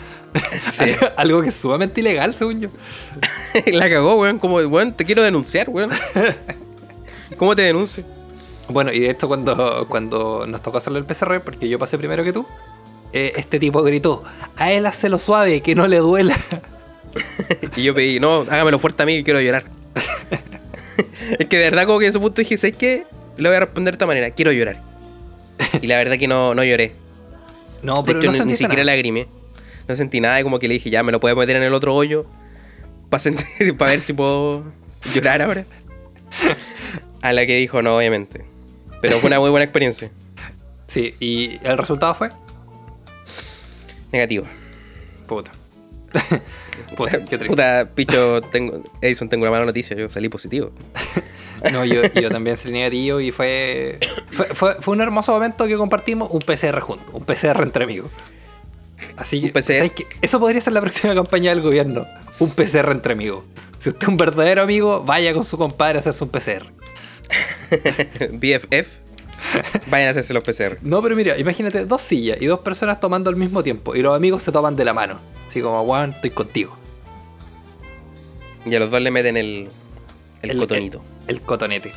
Sí. 0.74 0.84
Algo- 1.16 1.42
que 1.42 1.48
es 1.48 1.54
sumamente 1.56 2.00
ilegal, 2.02 2.34
según 2.34 2.60
yo. 2.60 2.68
la 3.72 3.88
cagó, 3.88 4.16
weón. 4.16 4.38
Como, 4.38 4.56
weón, 4.58 4.92
te 4.92 5.06
quiero 5.06 5.22
denunciar, 5.22 5.70
weón. 5.70 5.90
¿Cómo 7.38 7.56
te 7.56 7.62
denuncio? 7.62 8.04
Bueno, 8.68 8.92
y 8.92 9.00
de 9.00 9.10
hecho 9.10 9.26
cuando, 9.28 9.86
cuando 9.88 10.46
nos 10.46 10.60
tocó 10.62 10.76
hacerle 10.78 10.98
el 10.98 11.06
PCR, 11.06 11.40
porque 11.40 11.66
yo 11.68 11.78
pasé 11.78 11.96
primero 11.96 12.22
que 12.24 12.32
tú, 12.34 12.46
eh, 13.12 13.32
este 13.36 13.58
tipo 13.58 13.82
gritó, 13.82 14.24
a 14.56 14.72
él 14.72 14.86
hazlo 14.86 15.18
suave, 15.18 15.60
que 15.62 15.74
no 15.74 15.86
le 15.86 15.98
duela. 15.98 16.36
Y 17.74 17.82
yo 17.82 17.94
pedí, 17.94 18.20
no, 18.20 18.42
hágamelo 18.42 18.78
fuerte 18.78 19.02
a 19.02 19.06
mí, 19.06 19.24
quiero 19.24 19.40
llorar. 19.40 19.64
es 21.38 21.46
que 21.46 21.56
de 21.56 21.64
verdad, 21.64 21.86
como 21.86 21.98
que 21.98 22.04
en 22.04 22.10
ese 22.10 22.20
punto 22.20 22.40
dije, 22.40 22.56
¿sabes 22.58 22.76
qué? 22.76 23.04
Le 23.36 23.48
voy 23.48 23.56
a 23.56 23.60
responder 23.60 23.94
de 23.94 23.96
esta 23.96 24.06
manera, 24.06 24.30
quiero 24.30 24.52
llorar. 24.52 24.80
Y 25.80 25.86
la 25.86 25.96
verdad 25.96 26.16
que 26.18 26.28
no, 26.28 26.54
no 26.54 26.62
lloré. 26.62 26.92
No, 27.82 27.96
De 27.96 28.02
pero 28.04 28.18
hecho, 28.18 28.32
no 28.32 28.44
ni, 28.44 28.52
ni 28.52 28.56
siquiera 28.56 28.84
lagrimé. 28.84 29.26
No 29.88 29.96
sentí 29.96 30.20
nada, 30.20 30.38
y 30.40 30.42
como 30.42 30.58
que 30.58 30.68
le 30.68 30.74
dije, 30.74 30.90
ya 30.90 31.02
me 31.02 31.12
lo 31.12 31.18
puedo 31.18 31.34
meter 31.34 31.56
en 31.56 31.62
el 31.62 31.74
otro 31.74 31.94
hoyo. 31.94 32.26
Para 33.08 33.20
sentir, 33.20 33.76
para 33.76 33.92
ver 33.92 34.00
si 34.00 34.12
puedo 34.12 34.64
llorar 35.14 35.42
ahora. 35.42 35.64
A 37.22 37.32
la 37.32 37.46
que 37.46 37.56
dijo, 37.56 37.80
no, 37.82 37.96
obviamente. 37.96 38.44
Pero 39.00 39.18
fue 39.18 39.28
una 39.28 39.40
muy 39.40 39.50
buena 39.50 39.64
experiencia. 39.64 40.10
Sí, 40.86 41.14
y 41.20 41.58
el 41.62 41.78
resultado 41.78 42.14
fue... 42.14 42.28
Negativo. 44.12 44.46
Puta. 45.26 45.50
Puta, 46.96 47.24
qué 47.24 47.38
triste. 47.38 47.46
Puta, 47.48 47.88
picho, 47.94 48.40
tengo, 48.42 48.82
Edison, 49.02 49.28
tengo 49.28 49.42
una 49.42 49.50
mala 49.50 49.66
noticia, 49.66 49.96
yo 49.96 50.08
salí 50.08 50.28
positivo. 50.28 50.70
No, 51.72 51.84
yo, 51.84 52.02
yo 52.14 52.28
también 52.30 52.56
salí 52.56 52.72
negativo 52.72 53.18
y 53.18 53.32
fue, 53.32 53.98
fue, 54.30 54.54
fue, 54.54 54.74
fue 54.76 54.94
un 54.94 55.00
hermoso 55.00 55.32
momento 55.32 55.66
que 55.66 55.76
compartimos 55.76 56.30
un 56.30 56.38
PCR 56.38 56.78
juntos, 56.78 57.12
un 57.12 57.24
PCR 57.24 57.60
entre 57.64 57.82
amigos. 57.82 58.12
Así 59.16 59.50
que. 59.50 60.06
Eso 60.22 60.40
podría 60.40 60.60
ser 60.60 60.72
la 60.72 60.80
próxima 60.80 61.14
campaña 61.14 61.50
del 61.50 61.60
gobierno. 61.60 62.06
Un 62.38 62.50
PCR 62.50 62.90
entre 62.92 63.12
amigos. 63.12 63.44
Si 63.78 63.88
usted 63.88 64.02
es 64.02 64.08
un 64.08 64.16
verdadero 64.16 64.62
amigo, 64.62 65.02
vaya 65.04 65.32
con 65.34 65.44
su 65.44 65.58
compadre 65.58 65.98
a 65.98 66.00
hacerse 66.00 66.24
un 66.24 66.30
PCR. 66.30 66.66
BFF, 68.32 68.98
vayan 69.90 70.08
a 70.08 70.10
hacerse 70.10 70.32
los 70.34 70.42
PCR. 70.42 70.78
No, 70.82 71.02
pero 71.02 71.14
mira, 71.16 71.38
imagínate 71.38 71.84
dos 71.86 72.02
sillas 72.02 72.38
y 72.40 72.46
dos 72.46 72.60
personas 72.60 73.00
tomando 73.00 73.30
al 73.30 73.36
mismo 73.36 73.62
tiempo 73.62 73.94
y 73.94 74.02
los 74.02 74.14
amigos 74.16 74.42
se 74.42 74.52
toman 74.52 74.76
de 74.76 74.84
la 74.84 74.92
mano. 74.92 75.18
Así 75.48 75.60
como, 75.60 75.84
Juan, 75.84 76.10
estoy 76.10 76.30
contigo. 76.30 76.76
Y 78.66 78.74
a 78.74 78.78
los 78.78 78.90
dos 78.90 79.00
le 79.00 79.10
meten 79.10 79.36
el, 79.36 79.68
el, 80.42 80.58
cotonito. 80.58 81.02
El, 81.26 81.36
el 81.36 81.42
cotonete. 81.42 81.92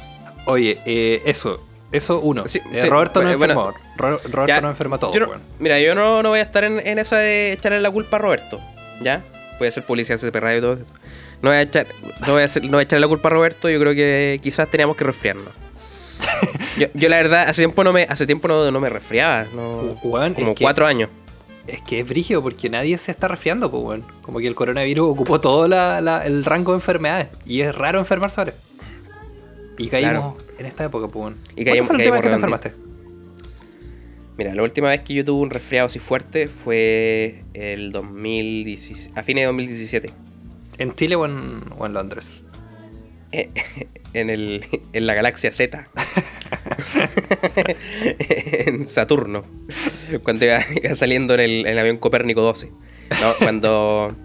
Oye, 0.46 0.80
eh, 0.86 1.22
eso. 1.26 1.66
Eso 1.92 2.22
uno. 2.22 2.48
Sí, 2.48 2.60
Eh, 2.72 2.82
sí, 2.84 2.90
Roberto 2.90 3.22
no 3.22 3.38
bueno, 3.38 3.54
enfermó. 3.54 3.74
Ro- 3.98 4.18
Roberto 4.32 4.48
Ya, 4.48 4.62
no 4.62 4.70
enferma 4.70 4.98
todo. 4.98 5.14
yo 5.14 5.20
no- 5.20 5.28
weón. 5.28 5.42
Mira, 5.60 5.80
yo 5.82 5.94
no, 5.94 6.24
no 6.24 6.30
voy 6.30 6.40
a 6.40 6.44
estar 6.44 6.64
en, 6.64 6.80
en 6.88 7.00
esa 7.00 7.18
de 7.18 7.52
echarle 7.54 7.82
la 7.82 7.92
culpa 7.92 8.16
a 8.16 8.20
Roberto. 8.20 8.62
¿Ya? 9.02 9.24
Voy 9.60 9.66
a 9.66 9.70
hacer 9.70 9.84
publicidad 9.86 10.18
CP 10.18 10.40
Radio 10.40 10.58
y 10.58 10.62
todo 10.62 10.74
eso. 10.76 10.86
No 11.42 11.50
voy 11.50 11.58
a 11.58 11.62
echar, 11.62 11.88
no 12.26 12.34
voy 12.34 12.44
a 12.44 12.46
hacer- 12.46 12.64
no 12.64 12.70
voy 12.72 12.80
a 12.80 12.84
echarle 12.84 13.02
la 13.02 13.08
culpa 13.10 13.28
a 13.28 13.32
Roberto, 13.32 13.70
yo 13.70 13.80
creo 13.80 13.94
que 13.94 14.40
quizás 14.42 14.70
teníamos 14.70 14.96
que 14.96 15.04
resfriarnos. 15.04 15.50
yo, 16.78 16.88
yo 16.94 17.10
la 17.10 17.18
verdad, 17.18 17.50
hace 17.50 17.62
tiempo 17.62 17.84
no 17.84 17.94
me, 17.94 18.04
hace 18.04 18.26
tiempo 18.26 18.48
no, 18.48 18.70
no 18.72 18.80
me 18.80 18.90
resfriaba. 18.90 19.46
No, 19.56 19.96
como 20.02 20.56
que- 20.56 20.64
cuatro 20.64 20.86
años. 20.88 21.10
Es 21.68 21.80
que 21.82 22.00
es 22.00 22.08
brígido 22.10 22.42
porque 22.42 22.70
nadie 22.70 22.98
se 22.98 23.12
está 23.12 23.28
resfriando, 23.28 23.70
pues. 23.72 24.02
Como 24.22 24.40
que 24.40 24.48
el 24.48 24.56
coronavirus 24.56 25.12
ocupó 25.12 25.40
todo 25.40 25.68
la- 25.68 26.02
la- 26.02 26.26
el 26.26 26.44
rango 26.44 26.72
de 26.72 26.78
enfermedades. 26.78 27.28
Y 27.46 27.62
es 27.62 27.74
raro 27.76 28.00
enfermarse 28.00 28.42
ahora. 28.42 28.54
Y 29.78 29.88
caímos 29.88 30.36
en 30.58 30.66
esta 30.66 30.84
época, 30.86 31.08
pues, 31.08 31.16
weón. 31.24 31.38
Y 31.56 31.64
¿Cuándo 31.64 31.72
caímos- 31.72 31.88
fue 31.88 31.98
la 31.98 32.04
última 32.04 32.16
vez 32.16 32.22
que 32.22 32.28
te 32.28 32.32
caímos 32.32 32.36
enfermaste? 32.36 32.74
Mira, 34.38 34.56
la 34.56 34.64
última 34.64 34.90
vez 34.90 35.02
que 35.02 35.14
yo 35.14 35.24
tuve 35.24 35.42
un 35.42 35.50
resfriado 35.52 35.86
así 35.88 36.00
fuerte 36.00 36.48
fue 36.48 37.44
el 37.54 37.92
2017, 37.92 39.20
a 39.20 39.24
fines 39.24 39.44
de 39.44 39.46
2017. 39.48 40.10
¿En 40.80 40.96
Chile 40.96 41.16
o 41.16 41.26
en, 41.26 41.62
o 41.78 41.86
en 41.86 41.94
Londres? 41.94 42.44
en, 44.14 44.30
el, 44.30 44.66
en 44.94 45.08
la 45.08 45.14
galaxia 45.14 45.52
Z. 45.52 45.88
en 48.20 48.88
Saturno. 48.88 49.46
Cuando 50.24 50.46
iba, 50.46 50.60
iba 50.84 50.96
saliendo 50.96 51.34
en 51.34 51.40
el, 51.40 51.52
en 51.62 51.68
el 51.68 51.80
avión 51.80 51.98
Copérnico 51.98 52.42
12. 52.42 52.72
No, 53.22 53.34
cuando, 53.40 54.16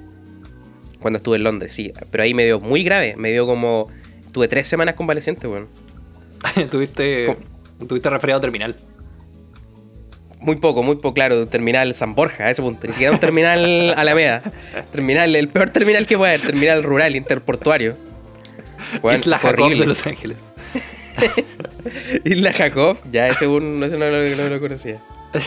cuando 1.00 1.18
estuve 1.18 1.36
en 1.36 1.44
Londres, 1.44 1.72
sí. 1.72 1.92
Pero 2.10 2.24
ahí 2.24 2.34
me 2.34 2.44
dio 2.44 2.60
muy 2.60 2.84
grave. 2.84 3.14
Me 3.16 3.32
dio 3.32 3.46
como... 3.46 3.88
Tuve 4.32 4.48
tres 4.48 4.66
semanas 4.66 4.94
convaleciente, 4.94 5.48
weón. 5.48 5.66
tuviste, 6.70 7.36
tuviste 7.88 8.10
resfriado 8.10 8.40
terminal. 8.40 8.76
Muy 10.40 10.56
poco, 10.56 10.82
muy 10.82 10.96
poco, 10.96 11.14
claro. 11.14 11.48
Terminal 11.48 11.94
San 11.94 12.14
Borja, 12.14 12.44
a 12.44 12.50
ese 12.50 12.60
punto. 12.60 12.86
Ni 12.86 12.92
siquiera 12.92 13.12
un 13.12 13.18
terminal 13.18 13.94
Alameda. 13.96 14.42
Terminal, 14.92 15.34
el 15.34 15.48
peor 15.48 15.70
terminal 15.70 16.06
que 16.06 16.18
puede 16.18 16.34
haber. 16.34 16.46
Terminal 16.46 16.82
rural, 16.82 17.16
interportuario. 17.16 17.96
Weón, 19.02 19.20
Isla 19.20 19.38
Jacob 19.38 19.70
de 19.70 19.86
Los 19.86 20.06
Ángeles. 20.06 20.52
Isla 22.24 22.52
Jacob, 22.52 22.98
ya, 23.10 23.28
ese, 23.28 23.46
un, 23.46 23.82
ese 23.82 23.96
no, 23.98 24.10
no, 24.10 24.48
lo 24.48 24.60
conocía. 24.60 25.00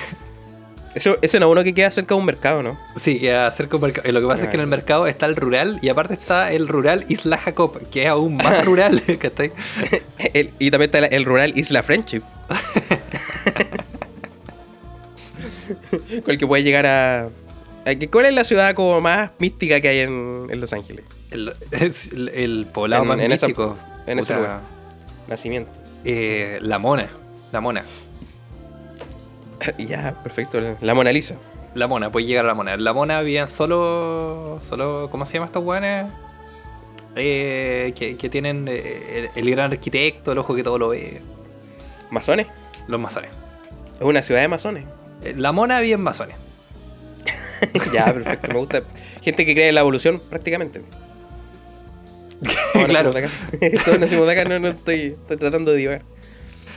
Eso, 0.95 1.19
ese 1.21 1.39
no 1.39 1.45
es 1.45 1.51
uno 1.51 1.63
que 1.63 1.75
queda 1.75 1.91
cerca 1.91 2.15
de 2.15 2.19
un 2.19 2.25
mercado, 2.25 2.63
¿no? 2.63 2.79
Sí, 2.95 3.19
queda 3.19 3.51
cerca 3.51 3.71
de 3.71 3.75
un 3.75 3.81
mercado. 3.83 4.11
Lo 4.11 4.21
que 4.21 4.27
pasa 4.27 4.45
es 4.45 4.49
que 4.49 4.55
en 4.55 4.61
el 4.61 4.67
mercado 4.67 5.05
está 5.05 5.27
el 5.27 5.35
rural 5.35 5.77
y 5.83 5.89
aparte 5.89 6.15
está 6.15 6.51
el 6.51 6.67
rural 6.67 7.05
Isla 7.09 7.37
Jacob, 7.37 7.79
que 7.91 8.01
es 8.03 8.07
aún 8.07 8.37
más 8.37 8.65
rural, 8.65 9.03
el, 9.05 10.51
y 10.57 10.71
también 10.71 10.91
está 10.91 11.05
el 11.05 11.25
rural 11.25 11.53
Isla 11.55 11.83
Friendship. 11.83 12.23
con 16.23 16.31
el 16.31 16.37
que 16.39 16.47
puede 16.47 16.63
llegar 16.63 16.87
a, 16.87 17.29
¿Cuál 18.11 18.25
es 18.25 18.33
la 18.33 18.43
ciudad 18.43 18.73
como 18.75 19.01
más 19.01 19.31
mística 19.39 19.81
que 19.81 19.87
hay 19.87 19.99
en, 19.99 20.59
Los 20.59 20.73
Ángeles? 20.73 21.05
El, 21.31 21.53
el, 22.33 22.67
poblado 22.73 23.05
más 23.05 23.17
místico. 23.17 23.77
en 24.05 24.19
ese 24.19 24.35
lugar. 24.35 24.61
Nacimiento. 25.27 25.71
Eh, 26.05 26.59
la 26.61 26.79
Mona. 26.79 27.09
La 27.51 27.61
Mona. 27.61 27.83
ya, 29.77 30.15
perfecto. 30.23 30.59
La 30.81 30.93
Mona 30.93 31.11
Lisa. 31.11 31.35
La 31.75 31.87
Mona, 31.87 32.11
puede 32.11 32.25
llegar 32.25 32.45
a 32.45 32.47
la 32.47 32.53
Mona. 32.53 32.77
La 32.77 32.93
Mona 32.93 33.19
había 33.19 33.47
solo. 33.47 34.59
solo 34.67 35.07
¿Cómo 35.11 35.25
se 35.25 35.33
llama 35.33 35.45
estos 35.45 35.63
guanes? 35.63 36.07
Eh, 37.15 37.93
que, 37.95 38.29
tienen 38.29 38.67
eh, 38.69 39.29
el, 39.35 39.51
gran 39.51 39.71
arquitecto, 39.71 40.31
el 40.31 40.37
ojo 40.37 40.55
que 40.55 40.63
todo 40.63 40.77
lo 40.77 40.89
ve. 40.89 41.21
¿Masones? 42.11 42.47
Los 42.87 42.99
masones. 42.99 43.31
Es 43.95 44.01
una 44.01 44.21
ciudad 44.21 44.41
de 44.41 44.47
masones. 44.47 44.85
Eh, 45.23 45.33
la 45.35 45.51
mona 45.51 45.79
bien 45.81 46.01
masones. 46.01 46.37
ya, 47.93 48.13
perfecto. 48.13 48.47
Me 48.47 48.59
gusta. 48.59 48.83
Gente 49.21 49.45
que 49.45 49.53
cree 49.53 49.69
en 49.69 49.75
la 49.75 49.81
evolución, 49.81 50.21
prácticamente. 50.29 50.81
claro. 52.87 53.11
Todos 53.85 53.99
nacimos 53.99 54.25
de 54.25 54.33
acá, 54.33 54.45
no, 54.45 54.59
no 54.59 54.69
estoy, 54.69 55.17
estoy, 55.19 55.37
tratando 55.37 55.71
de 55.71 55.77
divagar. 55.77 56.01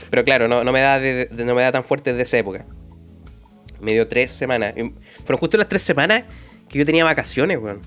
Pero 0.09 0.23
claro, 0.23 0.47
no, 0.47 0.63
no, 0.63 0.71
me 0.71 0.81
da 0.81 0.99
no 1.31 1.55
me 1.55 1.61
da 1.61 1.71
tan 1.71 1.83
fuerte 1.83 2.11
desde 2.11 2.23
esa 2.23 2.37
época. 2.37 2.65
Me 3.79 3.93
dio 3.93 4.07
tres 4.07 4.31
semanas. 4.31 4.73
Fueron 5.25 5.39
justo 5.39 5.57
las 5.57 5.67
tres 5.67 5.81
semanas 5.81 6.23
que 6.69 6.79
yo 6.79 6.85
tenía 6.85 7.03
vacaciones, 7.03 7.57
weón. 7.57 7.81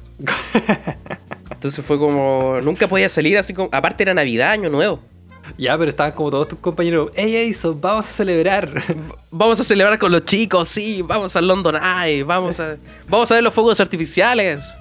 Entonces 1.51 1.85
fue 1.85 1.99
como. 1.99 2.61
Nunca 2.63 2.89
podía 2.89 3.09
salir 3.09 3.39
así 3.39 3.55
como. 3.55 3.69
Aparte 3.73 4.03
era 4.03 4.15
Navidad, 4.15 4.51
Año 4.51 4.69
Nuevo. 4.69 5.01
Ya, 5.59 5.77
pero 5.79 5.91
estaban 5.91 6.13
como 6.13 6.31
todos 6.31 6.49
tus 6.49 6.59
compañeros. 6.59 7.11
¡Ey, 7.15 7.51
eso! 7.51 7.75
¡Vamos 7.75 8.07
a 8.07 8.11
celebrar! 8.11 8.71
Vamos 9.31 9.61
a 9.61 9.65
celebrar 9.65 9.99
con 9.99 10.13
los 10.13 10.23
chicos, 10.23 10.69
sí. 10.69 11.03
Vamos 11.03 11.37
al 11.37 11.47
London 11.47 11.77
Eye. 11.77 12.23
Vamos 12.23 12.61
a, 12.61 12.77
vamos 13.09 13.31
a 13.31 13.35
ver 13.35 13.45
los 13.45 13.55
fuegos 13.55 13.81
artificiales. 13.81 14.77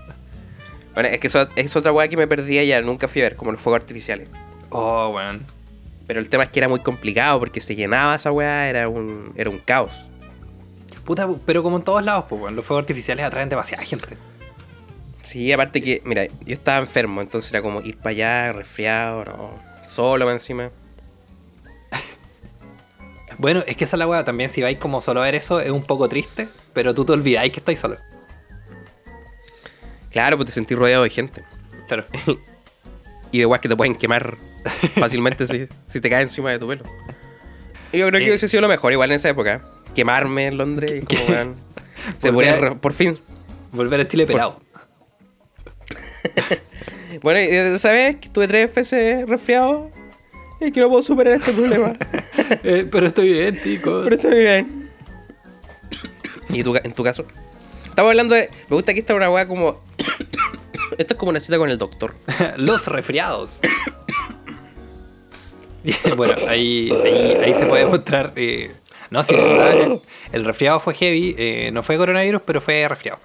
Bueno, 0.94 1.10
es 1.10 1.20
que 1.20 1.28
eso 1.28 1.48
es 1.56 1.76
otra 1.76 1.92
weá 1.92 2.08
que 2.08 2.18
me 2.18 2.28
perdí 2.28 2.66
ya. 2.66 2.82
Nunca 2.82 3.08
fui 3.08 3.22
a 3.22 3.26
ver, 3.26 3.36
como 3.36 3.52
los 3.52 3.60
fuegos 3.60 3.82
artificiales. 3.82 4.30
Oh, 4.70 5.10
weón. 5.10 5.46
Pero 6.08 6.20
el 6.20 6.30
tema 6.30 6.44
es 6.44 6.50
que 6.50 6.60
era 6.60 6.70
muy 6.70 6.80
complicado 6.80 7.40
porque 7.40 7.60
se 7.60 7.76
llenaba 7.76 8.16
esa 8.16 8.32
weá, 8.32 8.70
era 8.70 8.88
un, 8.88 9.34
era 9.36 9.50
un 9.50 9.60
caos. 9.60 10.08
Puta, 11.04 11.28
pero 11.46 11.64
como 11.64 11.78
en 11.78 11.84
todos 11.84 12.04
lados, 12.04 12.26
pues, 12.30 12.42
weón. 12.42 12.56
Los 12.56 12.66
fuegos 12.66 12.84
artificiales 12.84 13.26
atraen 13.26 13.50
demasiada 13.50 13.84
gente. 13.84 14.18
Sí, 15.24 15.52
aparte 15.52 15.82
que, 15.82 16.02
mira, 16.06 16.28
yo 16.28 16.54
estaba 16.54 16.78
enfermo, 16.78 17.20
entonces 17.20 17.52
era 17.52 17.62
como 17.62 17.82
ir 17.82 17.98
para 17.98 18.12
allá, 18.12 18.54
resfriado, 18.54 19.26
no 19.26 19.75
Solo 19.96 20.30
encima. 20.30 20.72
bueno, 23.38 23.64
es 23.66 23.78
que 23.78 23.86
esa 23.86 23.96
es 23.96 24.00
la 24.00 24.08
weá. 24.08 24.26
También 24.26 24.50
si 24.50 24.62
vais 24.62 24.78
como 24.78 25.00
solo 25.00 25.22
a 25.22 25.24
ver 25.24 25.36
eso, 25.36 25.62
es 25.62 25.72
un 25.72 25.84
poco 25.84 26.10
triste. 26.10 26.50
Pero 26.74 26.94
tú 26.94 27.06
te 27.06 27.14
olvidáis 27.14 27.54
que 27.54 27.60
estáis 27.60 27.80
solo. 27.80 27.98
Claro, 30.12 30.36
pues 30.36 30.48
te 30.48 30.52
sentís 30.52 30.78
rodeado 30.78 31.04
de 31.04 31.10
gente. 31.10 31.46
Claro. 31.88 32.06
y 33.32 33.40
de 33.40 33.46
weas 33.46 33.62
que 33.62 33.70
te 33.70 33.78
pueden 33.78 33.96
quemar 33.96 34.38
fácilmente 35.00 35.48
si, 35.48 36.02
te 36.02 36.10
cae 36.10 36.24
encima 36.24 36.52
de 36.52 36.60
tu 36.60 36.68
pelo. 36.68 36.84
Y 37.94 38.00
yo 38.00 38.08
creo 38.10 38.20
que 38.20 38.26
eh. 38.26 38.30
hubiese 38.32 38.50
sido 38.50 38.60
lo 38.60 38.68
mejor, 38.68 38.92
igual 38.92 39.12
en 39.12 39.16
esa 39.16 39.30
época. 39.30 39.64
Quemarme 39.94 40.48
en 40.48 40.58
Londres 40.58 40.92
y 40.92 41.06
como, 41.06 41.56
se 42.18 42.76
por 42.82 42.92
fin. 42.92 43.18
Volver 43.72 44.02
a 44.02 44.04
estilo 44.04 44.28
pelado. 44.28 44.60
Bueno, 47.22 47.80
¿sabes? 47.80 48.18
Que 48.18 48.30
tuve 48.30 48.48
tres 48.48 48.74
veces 48.74 49.28
resfriado 49.28 49.92
y 50.60 50.72
que 50.72 50.80
no 50.80 50.90
puedo 50.90 51.04
superar 51.04 51.34
este 51.34 51.52
problema. 51.52 51.94
Eh, 52.64 52.88
pero 52.92 53.08
estoy 53.08 53.32
bien, 53.32 53.60
chicos. 53.62 54.04
Pero 54.04 54.16
estoy 54.16 54.40
bien. 54.40 54.92
¿Y 56.50 56.64
tú, 56.64 56.76
en 56.76 56.94
tu 56.94 57.04
caso? 57.04 57.26
Estamos 57.86 58.10
hablando 58.10 58.36
de. 58.36 58.50
Me 58.70 58.76
gusta 58.76 58.94
que 58.94 59.00
esta 59.00 59.14
es 59.14 59.18
una 59.18 59.30
weá 59.30 59.48
como. 59.48 59.82
Esto 60.98 61.14
es 61.14 61.20
como 61.20 61.32
una 61.32 61.40
cita 61.40 61.58
con 61.58 61.70
el 61.70 61.78
doctor. 61.78 62.16
Los 62.58 62.88
resfriados. 62.88 63.62
bueno, 66.18 66.36
ahí, 66.48 66.92
ahí, 67.44 67.54
se 67.54 67.66
puede 67.66 67.86
mostrar. 67.86 68.34
Eh, 68.36 68.72
no, 69.10 69.24
sí, 69.24 69.36
el 70.32 70.46
resfriado 70.46 70.80
fue 70.80 70.94
heavy. 70.94 71.36
Eh, 71.38 71.70
no 71.72 71.84
fue 71.84 71.98
coronavirus, 71.98 72.42
pero 72.46 72.62
fue 72.62 72.88
resfriado. 72.88 73.20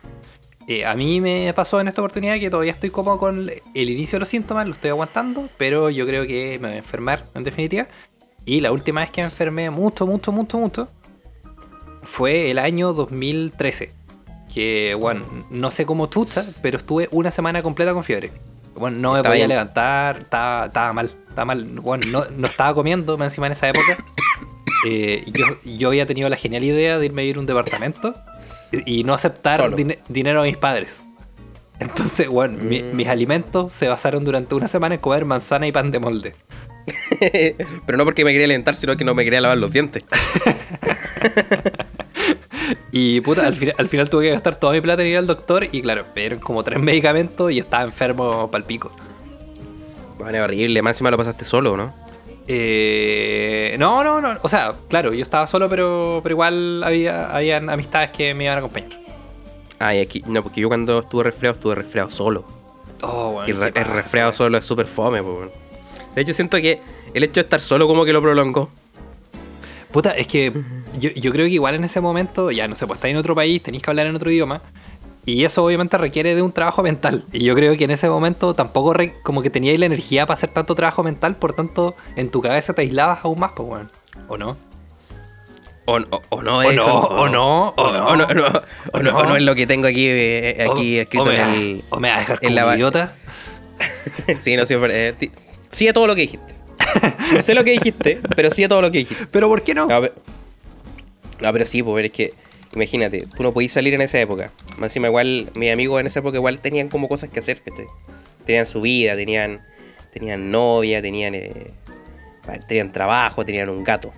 Eh, 0.71 0.87
a 0.87 0.95
mí 0.95 1.21
me 1.21 1.53
pasó 1.53 1.81
en 1.81 1.89
esta 1.89 2.01
oportunidad 2.01 2.39
que 2.39 2.49
todavía 2.49 2.71
estoy 2.71 2.91
como 2.91 3.19
con 3.19 3.51
el 3.75 3.91
inicio 3.91 4.17
de 4.17 4.21
los 4.21 4.29
síntomas, 4.29 4.69
lo 4.69 4.75
estoy 4.75 4.91
aguantando, 4.91 5.49
pero 5.59 5.91
yo 5.91 6.07
creo 6.07 6.29
que 6.29 6.61
me 6.63 6.69
voy 6.69 6.77
a 6.77 6.79
enfermar 6.79 7.25
en 7.35 7.43
definitiva. 7.43 7.89
Y 8.45 8.61
la 8.61 8.71
última 8.71 9.01
vez 9.01 9.11
que 9.11 9.21
me 9.21 9.25
enfermé 9.25 9.69
mucho, 9.71 10.07
mucho, 10.07 10.31
mucho, 10.31 10.59
mucho 10.59 10.89
fue 12.03 12.53
el 12.53 12.61
año 12.61 12.93
2013. 12.93 13.91
Que, 14.55 14.95
bueno, 14.97 15.25
no 15.51 15.73
sé 15.73 15.85
cómo 15.87 16.05
estás, 16.05 16.55
pero 16.63 16.79
estuve 16.79 17.09
una 17.11 17.33
semana 17.33 17.65
completa 17.65 17.93
con 17.93 18.05
fiebre. 18.05 18.31
Bueno, 18.77 18.97
no 18.99 19.15
me 19.15 19.25
podía 19.25 19.49
levantar, 19.49 20.21
estaba, 20.21 20.67
estaba, 20.67 20.93
mal, 20.93 21.11
estaba 21.29 21.47
mal. 21.47 21.65
Bueno, 21.65 22.07
no, 22.13 22.25
no 22.31 22.47
estaba 22.47 22.75
comiendo 22.75 23.21
encima 23.21 23.47
en 23.47 23.53
esa 23.55 23.69
época. 23.71 23.99
Eh, 24.87 25.25
yo, 25.27 25.45
yo 25.65 25.89
había 25.89 26.07
tenido 26.07 26.29
la 26.29 26.37
genial 26.37 26.65
idea 26.65 26.99
de 26.99 27.07
irme 27.07 27.23
a 27.23 27.25
ir 27.27 27.37
a 27.37 27.41
un 27.41 27.47
departamento 27.47 28.15
y 28.87 29.05
no 29.05 29.15
aceptar 29.15 29.75
dinero 30.09 30.41
a 30.41 30.45
mis 30.45 30.57
padres. 30.57 31.03
Entonces, 31.79 32.29
bueno, 32.29 32.59
mm. 32.61 32.95
mis 32.95 33.09
alimentos 33.09 33.73
se 33.73 33.89
basaron 33.89 34.25
durante 34.25 34.55
una 34.55 34.69
semana 34.69 34.97
en 34.97 35.01
comer 35.01 35.25
manzana 35.25 35.67
y 35.67 35.73
pan 35.73 35.91
de 35.91 35.99
molde. 35.99 36.35
Pero 37.87 37.99
no 37.99 38.05
porque 38.05 38.25
me 38.25 38.33
quería 38.33 38.45
alentar, 38.45 38.77
sino 38.77 38.97
que 38.97 39.05
no 39.05 39.15
me 39.15 39.25
quería 39.25 39.41
lavar 39.41 39.59
los 39.59 39.73
dientes. 39.73 40.05
y 42.93 43.21
puta, 43.23 43.47
al, 43.47 43.57
final, 43.57 43.75
al 43.79 43.89
final 43.89 44.09
tuve 44.11 44.25
que 44.25 44.31
gastar 44.31 44.57
toda 44.57 44.75
mi 44.75 44.81
plata 44.81 45.03
en 45.03 45.09
ir 45.09 45.17
al 45.17 45.27
doctor 45.27 45.67
y 45.71 45.81
claro, 45.83 46.05
me 46.15 46.21
dieron 46.21 46.39
como 46.39 46.63
tres 46.63 46.81
medicamentos 46.81 47.51
y 47.51 47.59
estaba 47.59 47.85
enfermo 47.85 48.51
pal 48.51 48.65
pico. 48.65 48.93
Bueno, 50.19 50.45
horrible, 50.45 50.83
más 50.83 50.97
encima 50.97 51.11
lo 51.11 51.17
pasaste 51.17 51.47
solo, 51.47 51.77
¿no? 51.79 51.95
Eh, 52.53 53.77
no, 53.79 54.03
no, 54.03 54.21
no. 54.21 54.37
O 54.43 54.49
sea, 54.49 54.75
claro, 54.89 55.15
yo 55.15 55.23
estaba 55.23 55.47
solo, 55.47 55.69
pero, 55.69 56.19
pero 56.21 56.33
igual 56.33 56.83
había 56.83 57.31
habían 57.31 57.71
amistades 57.71 58.11
que 58.11 58.35
me 58.35 58.43
iban 58.43 58.57
a 58.57 58.59
acompañar. 58.59 58.91
Ah, 59.79 59.95
y 59.95 60.01
aquí, 60.01 60.25
no, 60.27 60.43
porque 60.43 60.61
yo 60.61 60.67
cuando 60.67 60.99
estuve 60.99 61.23
resfriado, 61.23 61.55
estuve 61.55 61.77
resfriado 61.77 62.11
solo. 62.11 62.45
Oh, 63.03 63.31
bueno, 63.35 63.47
y 63.47 63.53
el 63.53 63.85
resfriado 63.85 64.33
solo 64.33 64.59
es 64.59 64.65
súper 64.65 64.87
fome, 64.87 65.23
pues. 65.23 65.49
De 66.17 66.23
hecho, 66.23 66.33
siento 66.35 66.57
que 66.57 66.81
el 67.15 67.23
hecho 67.23 67.35
de 67.35 67.43
estar 67.43 67.61
solo 67.61 67.87
como 67.87 68.05
que 68.05 68.13
lo 68.13 68.21
prolongó. 68.21 68.69
Puta, 69.93 70.11
es 70.11 70.27
que 70.27 70.53
yo, 70.99 71.11
yo 71.11 71.31
creo 71.31 71.47
que 71.47 71.53
igual 71.53 71.77
en 71.77 71.85
ese 71.85 72.01
momento, 72.01 72.51
ya 72.51 72.67
no 72.67 72.75
sé, 72.75 72.85
pues 72.89 72.97
estáis 72.97 73.13
en 73.13 73.19
otro 73.19 73.37
país, 73.37 73.63
tenéis 73.63 73.85
que 73.85 73.91
hablar 73.91 74.09
en 74.09 74.17
otro 74.17 74.29
idioma. 74.29 74.61
Y 75.27 75.45
eso 75.45 75.65
obviamente 75.65 75.99
requiere 75.99 76.35
de 76.35 76.43
un 76.43 76.53
trabajo 76.53 76.83
mental. 76.83 77.25
Y 77.33 77.45
yo 77.45 77.55
creo 77.55 77.77
que 77.77 77.85
en 77.85 77.91
ese 77.91 78.09
momento 78.09 78.55
tampoco 78.55 78.95
como 79.23 79.43
que 79.43 79.51
teníais 79.51 79.79
la 79.79 79.87
energía 79.87 80.27
para 80.27 80.35
hacer 80.37 80.51
tanto 80.51 80.75
trabajo 80.75 81.03
mental, 81.03 81.37
por 81.37 81.53
tanto 81.53 81.95
en 82.17 82.31
tu 82.31 82.41
cabeza 82.41 82.73
te 82.73 82.83
aislabas 82.83 83.25
aún 83.25 83.39
más, 83.39 83.53
pues 83.55 83.69
bueno. 83.69 83.91
¿O 84.29 84.39
no? 84.39 84.57
O, 85.87 85.99
o, 86.29 86.43
no 86.43 86.63
es 86.63 86.73
eso. 86.73 86.95
O 86.95 87.29
no, 87.29 87.69
o 87.69 87.93
no. 87.93 88.07
O 88.07 88.17
no, 88.17 88.25
o 88.93 89.03
no, 89.03 89.25
no 89.25 89.37
es 89.37 89.43
lo 89.43 89.55
que 89.55 89.67
tengo 89.67 89.89
aquí, 89.89 90.07
eh, 90.09 90.69
aquí 90.71 90.99
escrito 90.99 91.33
en 91.33 91.41
el. 91.41 91.85
O 91.91 91.99
me 91.99 92.09
vas 92.09 92.19
a 92.19 92.21
dejar 92.21 92.41
como 92.41 92.55
la 92.55 92.77
idiota. 92.77 93.17
sí, 94.39 94.57
no, 94.57 94.67
siempre. 94.67 95.09
Eh, 95.09 95.31
sí 95.71 95.89
a 95.89 95.93
todo 95.93 96.07
lo 96.07 96.15
que 96.15 96.23
dijiste. 96.23 96.55
No 97.33 97.41
sé 97.41 97.55
lo 97.55 97.65
que 97.65 97.73
dijiste, 97.73 98.21
pero 98.37 98.51
sí 98.51 98.65
a 98.65 98.69
todo 98.69 98.83
lo 98.83 98.91
que 98.91 98.99
dijiste. 98.99 99.27
¿Pero 99.31 99.49
por 99.49 99.63
qué 99.63 99.75
no? 99.75 99.87
No, 99.87 101.53
pero, 101.53 101.65
sí, 101.65 101.83
pues 101.83 102.05
es 102.05 102.13
que 102.13 102.35
Imagínate, 102.75 103.27
tú 103.37 103.43
no 103.43 103.53
podías 103.53 103.73
salir 103.73 103.95
en 103.95 104.01
esa 104.01 104.21
época. 104.21 104.53
Más 104.77 104.91
encima, 104.91 105.09
igual, 105.09 105.51
mis 105.55 105.73
amigos 105.73 106.01
en 106.01 106.07
esa 106.07 106.21
época 106.21 106.37
igual 106.37 106.61
tenían 106.61 106.89
como 106.89 107.09
cosas 107.09 107.31
que 107.31 107.41
hacer, 107.41 107.63
Tenían 108.45 108.67
su 108.67 108.81
vida, 108.81 109.17
tenían, 109.17 109.67
tenían 110.13 110.51
novia, 110.51 111.03
tenían, 111.03 111.35
eh, 111.35 111.73
tenían 112.69 112.93
trabajo, 112.93 113.45
tenían 113.45 113.69
un 113.69 113.85
gato. 113.85 114.13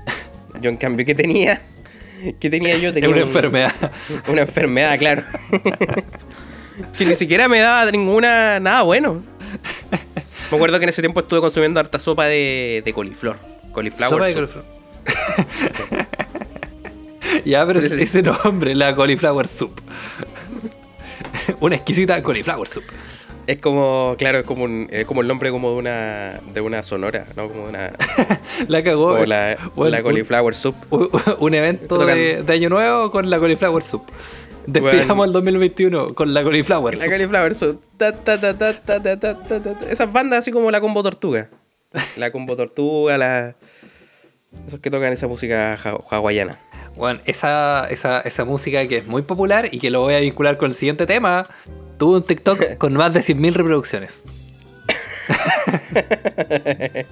Yo, 0.60 0.70
en 0.70 0.76
cambio, 0.76 1.06
¿qué 1.06 1.14
tenía? 1.14 1.60
¿Qué 2.40 2.48
tenía 2.48 2.76
yo? 2.78 2.92
Tenía 2.94 3.10
una 3.10 3.20
enfermedad. 3.20 3.72
Una 4.28 4.42
enfermedad, 4.42 4.98
claro. 4.98 5.24
que 6.98 7.04
ni 7.04 7.16
siquiera 7.16 7.48
me 7.48 7.58
daba 7.60 7.90
ninguna. 7.90 8.58
nada 8.60 8.82
bueno. 8.82 9.22
Me 10.50 10.56
acuerdo 10.56 10.78
que 10.78 10.84
en 10.84 10.88
ese 10.88 11.02
tiempo 11.02 11.20
estuve 11.20 11.40
consumiendo 11.40 11.80
harta 11.80 11.98
sopa 11.98 12.24
de, 12.26 12.80
de 12.82 12.92
coliflor. 12.94 13.38
Coliflower. 13.72 14.10
Sopa 14.10 14.26
de 14.26 14.34
coliflor. 14.34 14.64
ya, 17.44 17.66
pero 17.66 17.80
ese, 17.80 18.22
nombre, 18.22 18.74
la 18.74 18.94
cauliflower 18.94 19.48
soup. 19.48 19.80
una 21.60 21.76
exquisita 21.76 22.22
cauliflower 22.22 22.68
soup. 22.68 22.84
Es 23.46 23.60
como, 23.60 24.14
claro, 24.16 24.38
es 24.38 24.44
como, 24.44 24.64
un, 24.64 24.88
es 24.90 25.04
como 25.04 25.20
el 25.20 25.28
nombre 25.28 25.50
como 25.50 25.70
de 25.70 25.76
una, 25.76 26.40
de 26.54 26.60
una 26.62 26.82
sonora, 26.82 27.26
¿no? 27.36 27.48
Como 27.48 27.64
una... 27.64 27.92
la 28.68 28.82
cagó. 28.82 29.26
La, 29.26 29.52
eh. 29.52 29.58
cauliflower 29.76 30.54
soup. 30.54 30.74
Un, 31.38 31.54
evento 31.54 31.98
de, 31.98 32.42
de, 32.42 32.52
Año 32.52 32.70
Nuevo 32.70 33.10
con 33.10 33.28
la 33.28 33.38
cauliflower 33.38 33.82
soup. 33.82 34.10
Despidamos 34.66 35.08
bueno, 35.08 35.24
el 35.24 35.32
2021 35.32 36.14
con 36.14 36.32
la 36.32 36.42
cauliflower 36.42 36.94
soup. 36.94 37.04
La 37.04 37.10
cauliflower 37.10 37.54
soup. 37.54 37.82
Ta, 37.98 38.12
ta, 38.12 38.40
ta, 38.40 38.80
Esas 39.90 40.10
bandas 40.10 40.38
así 40.38 40.50
como 40.50 40.70
la 40.70 40.80
combo 40.80 41.02
tortuga. 41.02 41.50
La 42.16 42.32
combo 42.32 42.56
tortuga, 42.56 43.18
la... 43.18 43.56
Esos 44.66 44.80
que 44.80 44.90
tocan 44.90 45.12
esa 45.12 45.26
música 45.28 45.78
hawaiana. 46.10 46.58
Bueno, 46.96 47.20
esa, 47.24 47.86
esa, 47.90 48.20
esa 48.20 48.44
música 48.44 48.86
que 48.86 48.98
es 48.98 49.06
muy 49.06 49.22
popular 49.22 49.68
y 49.72 49.78
que 49.78 49.90
lo 49.90 50.00
voy 50.00 50.14
a 50.14 50.20
vincular 50.20 50.56
con 50.56 50.70
el 50.70 50.76
siguiente 50.76 51.06
tema, 51.06 51.46
tuvo 51.98 52.16
un 52.16 52.22
TikTok 52.22 52.76
con 52.78 52.94
más 52.94 53.12
de 53.12 53.20
100.000 53.20 53.52
reproducciones. 53.52 54.22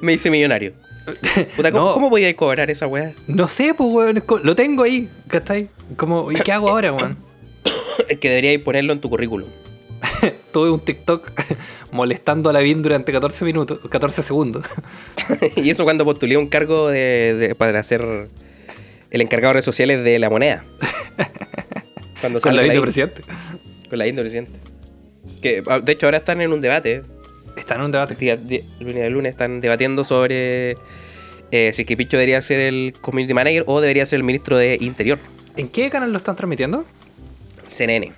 Me 0.00 0.12
hice 0.14 0.30
millonario. 0.30 0.72
Puta, 1.56 1.72
¿cómo, 1.72 1.86
No. 1.86 1.94
¿cómo 1.94 2.10
podía 2.10 2.34
cobrar 2.36 2.70
esa 2.70 2.86
weá? 2.86 3.12
No 3.28 3.48
sé, 3.48 3.74
pues, 3.74 3.88
weón, 3.90 4.22
lo 4.42 4.56
tengo 4.56 4.82
ahí, 4.82 5.08
¿cachai? 5.28 5.68
Como, 5.96 6.32
¿Y 6.32 6.34
qué 6.36 6.52
hago 6.52 6.68
ahora, 6.68 6.92
weón? 6.92 7.16
Es 8.08 8.18
que 8.18 8.28
deberíais 8.28 8.60
ponerlo 8.60 8.92
en 8.92 9.00
tu 9.00 9.08
currículum. 9.08 9.48
Tuve 10.52 10.70
un 10.70 10.80
TikTok 10.80 11.30
molestando 11.92 12.50
a 12.50 12.52
la 12.52 12.60
BIN 12.60 12.82
durante 12.82 13.12
14 13.12 13.44
minutos, 13.44 13.78
14 13.88 14.22
segundos. 14.22 14.64
y 15.56 15.70
eso 15.70 15.84
cuando 15.84 16.04
postulé 16.04 16.36
un 16.36 16.48
cargo 16.48 16.88
de, 16.88 17.34
de- 17.34 17.54
para 17.54 17.82
ser 17.82 18.28
el 19.10 19.20
encargado 19.20 19.50
de 19.50 19.54
redes 19.54 19.64
sociales 19.64 20.02
de 20.04 20.18
la 20.18 20.28
moneda. 20.30 20.64
Cuando 22.20 22.40
con 22.40 22.56
la 22.56 22.62
BIN 22.62 22.70
de 22.70 22.76
IN. 22.76 22.82
presidente. 22.82 23.22
Con 23.88 23.98
la 23.98 24.06
IN 24.06 24.16
de 24.16 24.22
presidente. 24.22 24.52
Que, 25.42 25.62
ah, 25.68 25.80
de 25.80 25.92
hecho, 25.92 26.06
ahora 26.06 26.18
están 26.18 26.40
en 26.40 26.52
un 26.52 26.60
debate. 26.60 27.02
Está 27.56 27.74
en 27.76 27.82
un 27.82 27.92
debate. 27.92 28.14
Día- 28.16 28.36
lunes, 28.80 28.96
el 29.04 29.12
lunes 29.12 29.30
están 29.32 29.60
debatiendo 29.60 30.04
sobre 30.04 30.76
eh, 31.52 31.70
si 31.72 31.82
es 31.82 31.86
que 31.86 31.96
Picho 31.96 32.16
debería 32.16 32.40
ser 32.42 32.60
el 32.60 32.94
community 33.00 33.32
manager 33.34 33.64
o 33.66 33.80
debería 33.80 34.04
ser 34.06 34.18
el 34.18 34.24
ministro 34.24 34.56
de 34.58 34.76
Interior. 34.80 35.18
¿En 35.56 35.68
qué 35.68 35.88
canal 35.90 36.10
lo 36.12 36.18
están 36.18 36.36
transmitiendo? 36.36 36.84
CNN. 37.68 38.12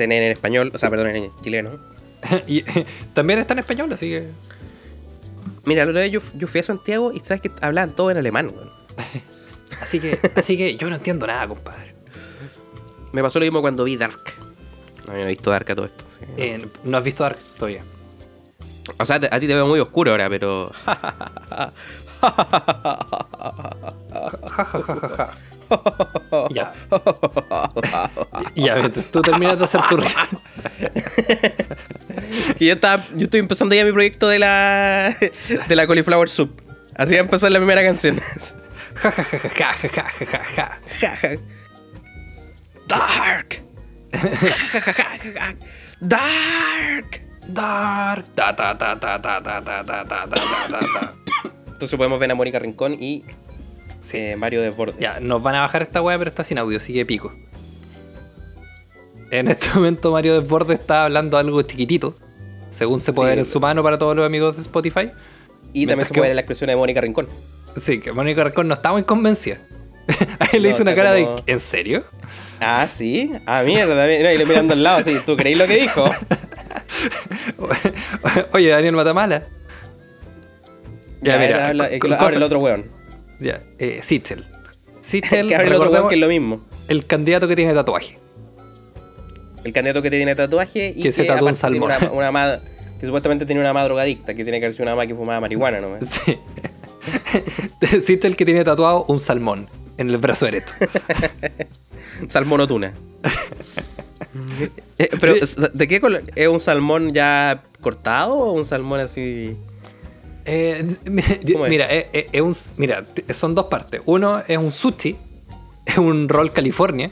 CNN 0.00 0.26
en 0.26 0.32
español, 0.32 0.70
o 0.72 0.78
sea, 0.78 0.88
perdón, 0.88 1.08
en 1.08 1.30
chileno. 1.42 1.78
y 2.46 2.62
también 3.14 3.38
está 3.38 3.52
en 3.52 3.58
español, 3.60 3.92
así 3.92 4.08
que. 4.08 4.28
Mira, 5.64 5.84
la 5.84 5.90
otra 5.90 6.02
vez 6.02 6.10
yo, 6.10 6.20
yo 6.34 6.48
fui 6.48 6.60
a 6.60 6.62
Santiago 6.62 7.12
y 7.12 7.20
sabes 7.20 7.42
que 7.42 7.50
hablaban 7.60 7.94
todo 7.94 8.10
en 8.10 8.16
alemán, 8.16 8.50
weón. 8.54 8.70
Así 9.80 9.98
que, 9.98 10.18
así 10.36 10.58
que 10.58 10.76
yo 10.76 10.90
no 10.90 10.96
entiendo 10.96 11.26
nada, 11.26 11.48
compadre. 11.48 11.94
Me 13.12 13.22
pasó 13.22 13.38
lo 13.38 13.44
mismo 13.46 13.62
cuando 13.62 13.84
vi 13.84 13.96
Dark. 13.96 14.20
No, 15.06 15.12
yo 15.12 15.20
no 15.20 15.24
he 15.24 15.28
visto 15.28 15.50
Dark 15.50 15.70
a 15.70 15.74
todo 15.74 15.86
esto. 15.86 16.04
sí. 16.18 16.26
Eh, 16.36 16.66
no 16.84 16.98
has 16.98 17.04
visto 17.04 17.22
Dark 17.22 17.38
todavía. 17.56 17.82
O 18.98 19.06
sea, 19.06 19.16
a 19.16 19.40
ti 19.40 19.46
te 19.46 19.54
veo 19.54 19.66
muy 19.66 19.80
oscuro 19.80 20.10
ahora, 20.10 20.28
pero. 20.28 20.70
Ya. 26.50 26.72
Ya, 28.54 28.74
mientras 28.76 29.06
tú 29.06 29.22
terminas 29.22 29.58
de 29.58 29.64
hacer 29.64 29.80
tu 29.88 29.96
que 32.58 32.66
yo 32.66 32.74
estaba. 32.74 33.04
Yo 33.14 33.24
estoy 33.24 33.40
empezando 33.40 33.74
ya 33.74 33.84
mi 33.84 33.92
proyecto 33.92 34.28
de 34.28 34.38
la. 34.38 35.14
de 35.68 35.76
la 35.76 35.86
cauliflower 35.86 36.28
soup. 36.28 36.60
Así 36.96 37.14
va 37.14 37.20
a 37.20 37.24
empezar 37.24 37.50
la 37.50 37.58
primera 37.58 37.82
canción. 37.82 38.20
Ja, 39.02 39.10
ja, 39.12 39.24
ja, 39.24 39.48
ja, 39.48 40.04
ja, 40.18 40.26
ja, 40.26 40.42
ja, 40.56 40.70
ja, 41.00 41.16
ja. 41.22 41.40
Dark. 42.86 43.62
Dark. 46.00 47.22
Dark. 47.46 48.26
Ta, 48.34 48.54
ta, 48.54 48.76
ta, 48.76 49.00
ta, 49.00 49.20
ta, 49.22 49.40
ta, 49.40 49.62
ta, 49.62 49.84
ta, 49.84 50.04
ta, 50.04 50.26
ta, 50.26 50.80
ta. 50.80 51.14
Entonces 51.66 51.96
podemos 51.96 52.20
ver 52.20 52.30
a 52.30 52.34
Mónica 52.34 52.58
Rincón 52.58 52.94
y 53.00 53.24
eh, 54.12 54.36
Mario 54.36 54.62
Desbordes. 54.62 54.96
Ya, 54.98 55.20
nos 55.20 55.42
van 55.42 55.54
a 55.56 55.60
bajar 55.60 55.82
esta 55.82 56.00
weá, 56.02 56.18
pero 56.18 56.30
está 56.30 56.44
sin 56.44 56.58
audio, 56.58 56.80
sigue 56.80 57.04
pico. 57.06 57.32
En 59.30 59.48
este 59.48 59.68
momento 59.74 60.10
Mario 60.10 60.40
Desbordes 60.40 60.80
está 60.80 61.04
hablando 61.04 61.38
algo 61.38 61.62
chiquitito, 61.62 62.16
según 62.70 63.00
se 63.00 63.12
puede 63.12 63.30
Sí. 63.30 63.32
ver 63.32 63.38
en 63.40 63.46
su 63.46 63.60
mano 63.60 63.82
para 63.82 63.98
todos 63.98 64.16
los 64.16 64.26
amigos 64.26 64.56
de 64.56 64.62
Spotify. 64.62 65.10
Y 65.72 65.86
también 65.86 66.06
se 66.08 66.14
puede 66.14 66.28
ver 66.28 66.34
la 66.34 66.40
expresión 66.40 66.68
de 66.68 66.76
Mónica 66.76 67.00
Rincón. 67.00 67.28
Sí, 67.76 68.00
que 68.00 68.12
Mónica 68.12 68.42
Racón 68.42 68.66
no 68.66 68.74
está 68.74 68.90
muy 68.90 69.04
convencida. 69.04 69.58
Ahí 70.40 70.58
le 70.58 70.68
No, 70.68 70.74
hizo 70.74 70.82
una 70.82 70.94
cara 70.96 71.12
como- 71.14 71.36
de 71.36 71.42
¿En 71.52 71.60
serio? 71.60 72.02
Ah, 72.60 72.88
sí. 72.90 73.30
Ah, 73.46 73.62
mierda. 73.64 74.06
mira, 74.06 74.34
y 74.34 74.38
le 74.38 74.44
mirando 74.44 74.74
al 74.74 74.82
lado, 74.82 74.98
así. 74.98 75.14
¿Tú 75.24 75.36
creéis 75.36 75.56
lo 75.58 75.66
que 75.68 75.76
dijo? 75.76 76.04
Oye, 78.52 78.68
Daniel 78.68 78.96
Matamala. 78.96 79.44
Ya, 81.22 81.38
mira, 81.38 81.68
habla, 81.68 81.88
lo- 81.90 81.98
cosa- 81.98 82.16
abre 82.20 82.36
el 82.36 82.42
otro 82.42 82.58
weón. 82.58 82.90
Ya, 83.40 83.60
eh. 83.78 84.00
Sichel, 84.02 84.44
que 85.02 85.58
recordemos, 85.58 86.08
que 86.08 86.14
es 86.16 86.20
lo 86.20 86.28
mismo. 86.28 86.60
el 86.88 87.06
candidato 87.06 87.48
que 87.48 87.56
tiene 87.56 87.72
tatuaje. 87.74 88.18
El 89.64 89.72
candidato 89.72 90.00
que 90.02 90.10
tiene 90.10 90.34
tatuaje 90.34 90.92
y 90.96 91.02
Que 91.02 91.12
se 91.12 91.24
tatúa 91.24 91.48
un 91.50 91.54
salmón. 91.54 91.90
Una, 92.00 92.10
una 92.10 92.32
ma- 92.32 92.60
que 92.98 93.06
supuestamente 93.06 93.46
tiene 93.46 93.60
una 93.60 93.72
madre 93.72 93.88
drogadicta, 93.88 94.34
que 94.34 94.42
tiene 94.44 94.58
que 94.60 94.66
haber 94.66 94.72
sido 94.74 94.84
una 94.84 94.92
mamá 94.92 95.06
que 95.06 95.14
fumaba 95.14 95.40
marihuana 95.40 95.80
nomás. 95.80 96.00
Sí. 96.24 96.38
Sichel 98.02 98.36
que 98.36 98.44
tiene 98.44 98.62
tatuado 98.62 99.04
un 99.08 99.20
salmón 99.20 99.68
en 99.96 100.10
el 100.10 100.18
brazo 100.18 100.44
derecho. 100.44 100.74
Salmón 102.28 102.60
o 102.60 102.66
tuna. 102.66 102.94
Eh, 104.98 105.08
pero, 105.18 105.34
¿de 105.72 105.88
qué 105.88 106.00
color? 106.00 106.22
¿Es 106.36 106.48
un 106.48 106.60
salmón 106.60 107.12
ya 107.12 107.62
cortado 107.80 108.34
o 108.36 108.52
un 108.52 108.64
salmón 108.66 109.00
así? 109.00 109.56
Eh, 110.52 110.84
mi- 111.04 111.22
¿Cómo 111.52 111.66
es? 111.66 111.70
mira, 111.70 111.86
eh, 111.94 112.28
eh, 112.32 112.40
un, 112.40 112.56
mira, 112.76 113.04
son 113.32 113.54
dos 113.54 113.66
partes. 113.66 114.00
Uno 114.04 114.42
es 114.48 114.58
un 114.58 114.70
sushi, 114.72 115.16
es 115.86 115.96
un 115.98 116.28
roll 116.28 116.52
California. 116.52 117.10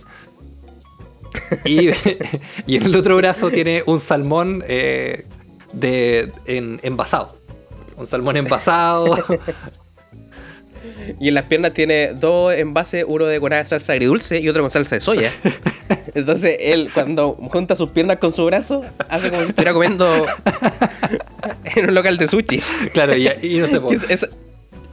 Y, 1.65 1.91
y 2.67 2.77
en 2.77 2.83
el 2.85 2.97
otro 2.97 3.17
brazo 3.17 3.51
tiene 3.51 3.83
un 3.87 4.01
salmón 4.01 4.65
eh, 4.67 5.25
de, 5.73 6.33
en- 6.47 6.81
envasado. 6.83 7.39
Un 7.97 8.07
salmón 8.07 8.37
envasado. 8.37 9.17
Y 11.21 11.29
en 11.29 11.35
las 11.35 11.45
piernas 11.45 11.73
tiene 11.73 12.13
dos 12.15 12.55
envases, 12.55 13.05
uno 13.07 13.27
de 13.27 13.41
con 13.41 13.53
salsa 13.67 13.93
agridulce 13.93 14.41
y 14.41 14.49
otro 14.49 14.63
con 14.63 14.71
salsa 14.71 14.97
de 14.97 15.01
soya. 15.01 15.33
Entonces 16.15 16.57
él 16.61 16.91
cuando 16.93 17.33
junta 17.33 17.77
sus 17.77 17.91
piernas 17.93 18.19
con 18.19 18.33
su 18.33 18.45
brazo, 18.45 18.85
hace 19.09 19.31
como 19.31 19.43
si 19.43 19.49
estuviera 19.51 19.73
comiendo 19.73 20.07
en 21.77 21.89
un 21.89 21.95
local 21.95 22.19
de 22.19 22.29
sushi. 22.29 22.61
claro, 22.93 23.17
y, 23.17 23.29
y 23.43 23.59
no. 23.59 23.67
Es- 23.91 24.05
es- 24.09 24.31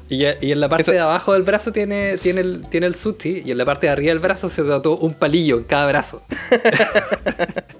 y, 0.07 0.23
en 0.23 0.59
la 0.59 0.69
parte 0.69 0.83
Eso- 0.83 0.91
de 0.91 0.99
abajo 0.99 1.33
del 1.33 1.41
brazo 1.41 1.71
tiene, 1.71 2.17
tiene, 2.17 2.41
el, 2.41 2.67
tiene 2.69 2.85
el 2.85 2.93
sushi 2.95 3.41
y 3.43 3.51
en 3.51 3.57
la 3.57 3.65
parte 3.65 3.87
de 3.87 3.93
arriba 3.93 4.09
del 4.09 4.19
brazo 4.19 4.49
se 4.49 4.61
tatuó 4.61 4.97
un 4.97 5.15
palillo 5.15 5.57
en 5.57 5.63
cada 5.63 5.87
brazo. 5.87 6.21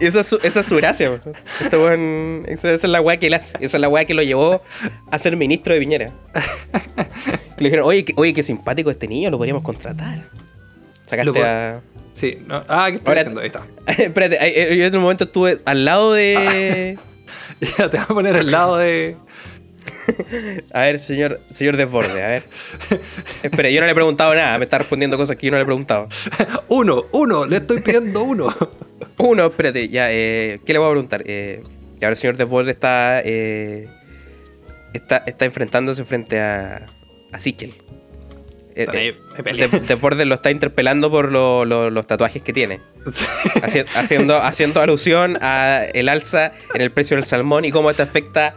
esa, 0.00 0.20
es 0.20 0.26
su, 0.26 0.38
esa 0.42 0.60
es 0.60 0.66
su 0.66 0.76
gracia. 0.76 1.20
Este 1.60 2.52
esa, 2.52 2.72
esa 2.72 2.74
es 2.74 2.84
la 2.90 3.00
weá 3.00 3.16
que 3.16 3.26
él 3.28 3.34
hace. 3.34 3.56
Esa 3.60 3.76
es 3.76 3.80
la 3.80 3.88
weá 3.88 4.04
que 4.04 4.14
lo 4.14 4.22
llevó 4.22 4.62
a 5.10 5.18
ser 5.18 5.36
ministro 5.36 5.74
de 5.74 5.80
Piñera. 5.80 6.10
Le 7.58 7.64
dijeron, 7.64 7.86
oye, 7.86 8.04
que- 8.04 8.14
oye, 8.16 8.32
qué 8.32 8.42
simpático 8.42 8.90
este 8.90 9.06
niño, 9.06 9.30
lo 9.30 9.38
podríamos 9.38 9.62
contratar. 9.62 10.24
Sacaste 11.10 11.42
a... 11.44 11.80
Sí, 12.14 12.38
no, 12.46 12.62
ah, 12.68 12.86
¿qué 12.90 12.96
estoy 12.96 13.08
Ahora- 13.10 13.20
haciendo? 13.20 13.40
Ahí 13.40 13.46
está. 13.48 13.62
Espérate, 14.02 14.76
yo 14.76 14.86
en 14.86 14.96
un 14.96 15.02
momento 15.02 15.24
estuve 15.24 15.58
al 15.64 15.84
lado 15.84 16.12
de... 16.12 16.98
Ya 17.78 17.90
te 17.90 17.96
voy 17.98 18.04
a 18.04 18.06
poner 18.06 18.36
al 18.36 18.50
lado 18.50 18.76
de. 18.78 19.16
A 20.72 20.82
ver, 20.82 20.98
señor, 20.98 21.40
señor 21.50 21.76
Desborde, 21.76 22.22
a 22.22 22.26
ver. 22.28 22.42
Espera, 23.42 23.68
yo 23.70 23.80
no 23.80 23.86
le 23.86 23.92
he 23.92 23.94
preguntado 23.94 24.34
nada, 24.34 24.56
me 24.58 24.64
está 24.64 24.78
respondiendo 24.78 25.16
cosas 25.18 25.36
que 25.36 25.46
yo 25.46 25.50
no 25.50 25.58
le 25.58 25.62
he 25.64 25.66
preguntado. 25.66 26.08
Uno, 26.68 27.04
uno, 27.12 27.46
le 27.46 27.56
estoy 27.58 27.80
pidiendo 27.80 28.22
uno. 28.22 28.54
Uno, 29.18 29.46
espérate, 29.46 29.88
ya, 29.88 30.10
eh, 30.10 30.60
¿qué 30.64 30.72
le 30.72 30.78
voy 30.78 30.88
a 30.88 30.92
preguntar? 30.92 31.22
Eh, 31.26 31.62
y 32.00 32.04
ahora 32.04 32.10
el 32.12 32.16
señor 32.16 32.36
Desborde 32.38 32.70
está, 32.70 33.20
eh, 33.24 33.88
está, 34.94 35.18
está 35.26 35.44
enfrentándose 35.44 36.04
frente 36.04 36.40
a, 36.40 36.86
a 37.32 37.38
Sichel. 37.38 37.74
Eh, 38.84 39.16
eh, 40.22 40.24
lo 40.26 40.34
está 40.34 40.50
interpelando 40.50 41.10
por 41.10 41.30
lo- 41.32 41.64
lo- 41.64 41.90
los 41.90 42.06
tatuajes 42.06 42.42
que 42.42 42.52
tiene. 42.52 42.80
Haci- 43.62 43.84
haciendo, 43.94 44.36
haciendo 44.38 44.80
alusión 44.80 45.38
a 45.40 45.82
el 45.94 46.08
alza 46.08 46.52
en 46.74 46.80
el 46.82 46.90
precio 46.90 47.16
del 47.16 47.24
salmón 47.24 47.64
y 47.64 47.70
cómo 47.70 47.90
esto 47.90 48.02
afecta 48.02 48.54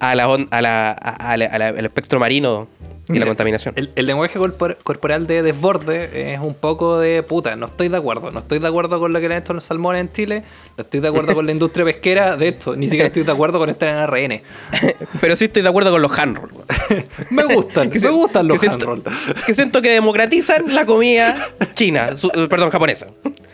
a 0.00 0.14
la, 0.14 0.28
on- 0.28 0.48
a 0.50 0.62
la- 0.62 0.90
a- 0.92 1.32
a 1.32 1.36
la- 1.36 1.46
a 1.46 1.58
la- 1.58 1.68
al 1.68 1.84
espectro 1.84 2.18
marino 2.20 2.68
y 3.08 3.18
la 3.18 3.26
contaminación. 3.26 3.74
El, 3.76 3.90
el 3.96 4.06
lenguaje 4.06 4.38
corpor- 4.38 4.78
corporal 4.82 5.26
de 5.26 5.42
desborde 5.42 6.32
es 6.34 6.40
un 6.40 6.54
poco 6.54 6.98
de 6.98 7.22
puta. 7.22 7.56
No 7.56 7.66
estoy 7.66 7.88
de 7.88 7.96
acuerdo. 7.96 8.30
No 8.30 8.38
estoy 8.38 8.58
de 8.60 8.68
acuerdo 8.68 9.00
con 9.00 9.12
lo 9.12 9.20
que 9.20 9.28
le 9.28 9.34
han 9.36 9.42
hecho 9.42 9.52
los 9.54 9.64
salmones 9.64 10.00
en 10.02 10.12
Chile. 10.12 10.44
No 10.76 10.82
estoy 10.84 11.00
de 11.00 11.08
acuerdo 11.08 11.34
con 11.34 11.44
la 11.44 11.52
industria 11.52 11.84
pesquera. 11.84 12.36
De 12.36 12.48
esto, 12.48 12.76
ni 12.76 12.86
siquiera 12.86 13.06
estoy 13.08 13.24
de 13.24 13.32
acuerdo 13.32 13.58
con 13.58 13.68
estar 13.70 13.88
en 13.88 14.06
RN. 14.06 14.42
Pero 15.20 15.36
sí 15.36 15.46
estoy 15.46 15.62
de 15.62 15.68
acuerdo 15.68 15.90
con 15.90 16.00
los 16.00 16.16
handroll. 16.18 16.50
Me 17.30 17.44
gustan, 17.44 17.90
Que 17.90 17.98
me 17.98 18.10
gustan 18.10 18.46
los 18.48 18.62
handroll. 18.64 19.02
Que 19.46 19.54
siento 19.54 19.82
que 19.82 19.90
democratizan 19.90 20.74
la 20.74 20.86
comida 20.86 21.36
china, 21.74 22.16
su- 22.16 22.30
perdón, 22.48 22.70
japonesa. 22.70 23.08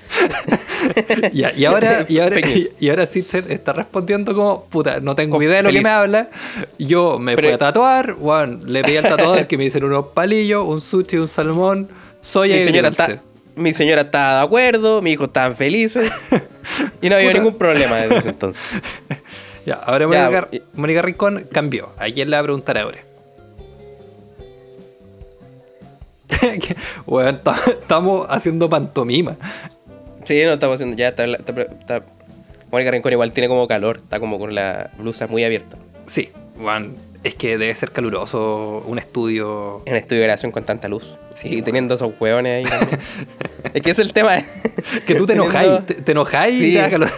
Ya, 1.33 1.53
y 1.55 1.64
ahora, 1.64 2.05
y 2.09 2.18
ahora, 2.18 2.37
y 2.81 2.88
ahora 2.88 3.07
sí 3.07 3.23
te 3.23 3.53
está 3.53 3.73
respondiendo 3.73 4.35
como, 4.35 4.64
puta, 4.64 5.01
no 5.01 5.14
tengo 5.14 5.42
idea 5.42 5.57
de 5.57 5.62
lo 5.64 5.68
feliz. 5.68 5.81
que 5.81 5.85
me 5.85 5.90
habla. 5.90 6.29
Yo 6.79 7.18
me 7.18 7.35
Pero- 7.37 7.49
fui 7.49 7.55
a 7.55 7.59
tatuar, 7.59 8.14
weón, 8.18 8.62
le 8.66 8.83
pedí 8.83 8.97
al 8.97 9.05
tatuador 9.05 9.47
que 9.47 9.59
me 9.59 9.64
hiciera 9.64 9.87
unos 9.87 10.07
palillos, 10.14 10.64
un 10.66 10.81
sushi, 10.81 11.16
un 11.18 11.29
salmón, 11.29 11.88
soya 12.21 12.55
Mi 12.55 12.61
y 12.61 12.64
señora, 12.64 12.88
está, 12.88 13.23
mi 13.57 13.73
señora 13.75 14.03
estaba 14.03 14.38
de 14.40 14.44
acuerdo, 14.47 15.03
mis 15.03 15.14
hijos 15.14 15.29
estaban 15.29 15.55
felices. 15.57 16.11
Y 17.01 17.09
no 17.09 17.16
había 17.16 17.33
ningún 17.33 17.55
problema 17.57 17.97
desde 17.97 18.18
ese 18.18 18.29
entonces. 18.29 18.62
Ya, 19.64 19.75
ahora 19.75 20.07
Mónica, 20.07 20.49
Mónica 20.75 21.03
Rincón 21.03 21.47
cambió. 21.51 21.88
¿A 21.99 22.07
quién 22.11 22.29
le 22.31 22.37
va 22.37 22.40
a 22.40 22.42
preguntar 22.42 22.77
ahora? 22.79 22.99
Ta- 27.42 27.57
estamos 27.66 28.27
haciendo 28.29 28.68
pantomima. 28.68 29.37
Sí, 30.29 30.43
no 30.45 30.53
estamos 30.53 30.75
haciendo. 30.75 30.95
Ya 30.97 31.09
está. 31.09 31.25
está, 31.25 31.62
está- 31.62 32.03
Mónica 32.71 32.91
Rincón 32.91 33.12
igual 33.12 33.33
tiene 33.33 33.49
como 33.49 33.67
calor, 33.67 33.97
está 33.97 34.21
como 34.21 34.38
con 34.38 34.55
la 34.55 34.91
blusa 34.99 35.27
muy 35.27 35.43
abierta. 35.43 35.79
Sí, 36.07 36.29
weón, 36.59 36.97
es 37.25 37.35
que 37.35 37.57
debe 37.57 37.75
ser 37.75 37.93
caluroso 37.93 38.85
un 38.87 38.99
estudio. 38.99 39.83
En 39.87 39.93
un 39.95 39.99
estudio 39.99 40.21
de 40.21 40.27
grabación 40.27 40.53
con 40.53 40.64
tanta 40.64 40.87
luz. 40.87 41.19
Sí, 41.33 41.62
teniendo 41.62 41.95
esos 41.95 42.12
hueones 42.21 42.67
ahí 42.67 42.71
también. 42.79 43.01
es 43.73 43.81
que 43.81 43.91
es 43.91 43.99
el 43.99 44.12
tema. 44.12 44.37
Que 45.07 45.14
tú 45.14 45.27
te 45.27 45.33
enojáis, 45.33 45.87
te, 45.87 45.95
te 45.95 46.12
enojáis 46.12 46.57
y 46.61 46.67
Sí. 46.67 46.73
te 46.75 46.79
da 46.81 46.91
calor. 46.91 47.09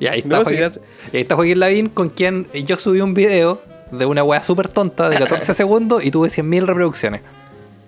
Y 0.00 0.06
ahí 0.08 0.18
está, 0.20 0.28
No, 0.38 0.44
Joaquín, 0.44 0.70
sí, 0.72 0.80
y 1.12 1.16
ahí 1.16 1.22
está 1.22 1.36
Joaquín 1.36 1.60
Lavín 1.60 1.88
con 1.88 2.08
quien 2.10 2.48
yo 2.52 2.78
subí 2.78 3.00
un 3.00 3.14
video 3.14 3.60
de 3.92 4.06
una 4.06 4.22
weá 4.24 4.42
súper 4.42 4.68
tonta 4.68 5.08
de 5.08 5.18
14 5.18 5.54
segundos 5.54 6.04
y 6.04 6.10
tuve 6.10 6.28
100.000 6.30 6.66
reproducciones. 6.66 7.20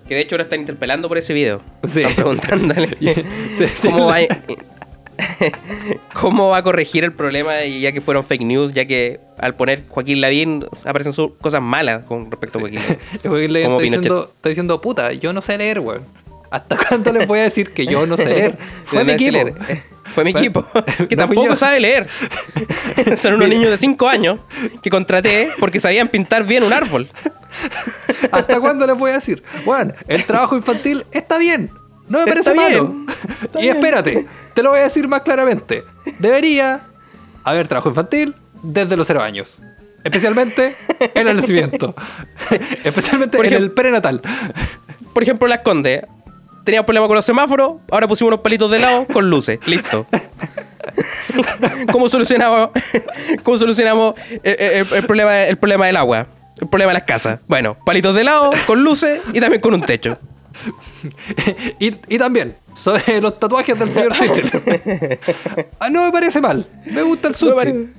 Que 0.07 0.15
de 0.15 0.21
hecho 0.21 0.35
ahora 0.35 0.43
están 0.43 0.59
interpelando 0.59 1.07
por 1.07 1.17
ese 1.17 1.33
video. 1.33 1.61
Sí. 1.83 2.01
Están 2.01 2.15
preguntándole 2.15 2.97
Sí, 3.57 3.65
sí. 3.67 3.87
cómo 3.89 4.07
va. 4.07 4.17
¿Cómo 6.13 6.49
va 6.49 6.57
a 6.57 6.63
corregir 6.63 7.03
el 7.03 7.13
problema 7.13 7.63
y 7.63 7.81
ya 7.81 7.91
que 7.91 8.01
fueron 8.01 8.23
fake 8.23 8.41
news? 8.41 8.73
Ya 8.73 8.85
que 8.85 9.19
al 9.37 9.55
poner 9.55 9.83
Joaquín 9.87 10.21
Lavín 10.21 10.65
aparecen 10.85 11.13
sus 11.13 11.31
cosas 11.39 11.61
malas 11.61 12.05
con 12.05 12.29
respecto 12.31 12.57
a 12.57 12.61
Joaquín 12.61 12.79
Lavín. 12.81 12.97
Joaquín 13.23 13.53
Lavín 13.53 13.71
está 13.71 13.81
diciendo, 13.83 14.31
está 14.35 14.49
diciendo, 14.49 14.81
puta, 14.81 15.13
yo 15.13 15.33
no 15.33 15.41
sé 15.41 15.57
leer, 15.57 15.79
weón. 15.79 16.03
¿Hasta 16.49 16.75
cuándo 16.75 17.13
les 17.13 17.27
voy 17.27 17.39
a 17.39 17.43
decir 17.43 17.71
que 17.71 17.85
yo 17.85 18.05
no 18.05 18.17
sé 18.17 18.25
leer? 18.25 18.57
Fue 18.85 18.99
No 18.99 19.05
mi 19.05 19.11
equipo. 19.13 19.37
Fue 20.13 20.23
mi 20.23 20.31
equipo, 20.31 20.65
que 21.09 21.15
no 21.15 21.27
tampoco 21.27 21.55
sabe 21.55 21.79
leer. 21.79 22.07
Son 23.21 23.33
unos 23.35 23.49
niños 23.49 23.71
de 23.71 23.77
5 23.77 24.07
años 24.07 24.39
que 24.81 24.89
contraté 24.89 25.49
porque 25.59 25.79
sabían 25.79 26.07
pintar 26.09 26.43
bien 26.45 26.63
un 26.63 26.73
árbol. 26.73 27.09
¿Hasta 28.31 28.59
cuándo 28.59 28.85
les 28.87 28.97
voy 28.97 29.11
a 29.11 29.15
decir? 29.15 29.43
Bueno, 29.65 29.93
el 30.07 30.23
trabajo 30.25 30.55
infantil 30.55 31.05
está 31.11 31.37
bien. 31.37 31.71
No 32.07 32.19
me 32.19 32.25
parece 32.25 32.49
Está 32.49 32.61
malo. 32.61 32.87
bien, 32.87 33.05
y 33.55 33.61
bien. 33.61 33.75
espérate, 33.77 34.27
te 34.53 34.63
lo 34.63 34.71
voy 34.71 34.79
a 34.79 34.83
decir 34.83 35.07
más 35.07 35.21
claramente. 35.21 35.83
Debería 36.19 36.81
haber 37.43 37.67
trabajo 37.67 37.89
infantil 37.89 38.35
desde 38.63 38.97
los 38.97 39.07
cero 39.07 39.21
años. 39.21 39.61
Especialmente 40.03 40.75
en 41.13 41.27
el 41.27 41.37
nacimiento. 41.37 41.95
Especialmente 42.83 43.37
en 43.37 43.53
el 43.53 43.71
prenatal. 43.71 44.21
Por 45.13 45.23
ejemplo, 45.23 45.47
Las 45.47 45.59
Condes. 45.59 46.01
Teníamos 46.63 46.85
problemas 46.85 47.07
con 47.07 47.15
los 47.15 47.25
semáforos, 47.25 47.73
ahora 47.91 48.07
pusimos 48.07 48.29
unos 48.29 48.41
palitos 48.41 48.69
de 48.71 48.79
lado 48.79 49.05
con 49.07 49.29
luces. 49.29 49.59
Listo. 49.65 50.05
¿Cómo 51.91 52.09
solucionamos, 52.09 52.69
cómo 53.43 53.57
solucionamos 53.57 54.15
el, 54.43 54.55
el- 54.59 54.87
el 54.93 55.05
problema, 55.05 55.43
el 55.43 55.57
problema 55.57 55.85
del 55.87 55.97
agua? 55.97 56.27
El 56.59 56.67
problema 56.69 56.91
de 56.91 56.99
las 56.99 57.07
casas. 57.07 57.39
Bueno, 57.47 57.75
palitos 57.85 58.13
de 58.15 58.23
lado, 58.23 58.51
con 58.67 58.83
luces 58.83 59.21
y 59.33 59.39
también 59.39 59.61
con 59.61 59.73
un 59.73 59.81
techo. 59.83 60.17
y, 61.79 61.95
y 62.07 62.17
también, 62.19 62.55
sobre 62.75 63.19
los 63.21 63.39
tatuajes 63.39 63.79
del 63.79 63.91
señor 63.91 64.13
Sichel. 64.13 64.49
Ah, 65.79 65.89
no 65.89 66.03
me 66.05 66.11
parece 66.11 66.39
mal. 66.41 66.67
Me 66.85 67.01
gusta 67.01 67.29
el 67.29 67.35
No 67.41 67.55
me 67.55 67.63
sushi. 67.63 67.89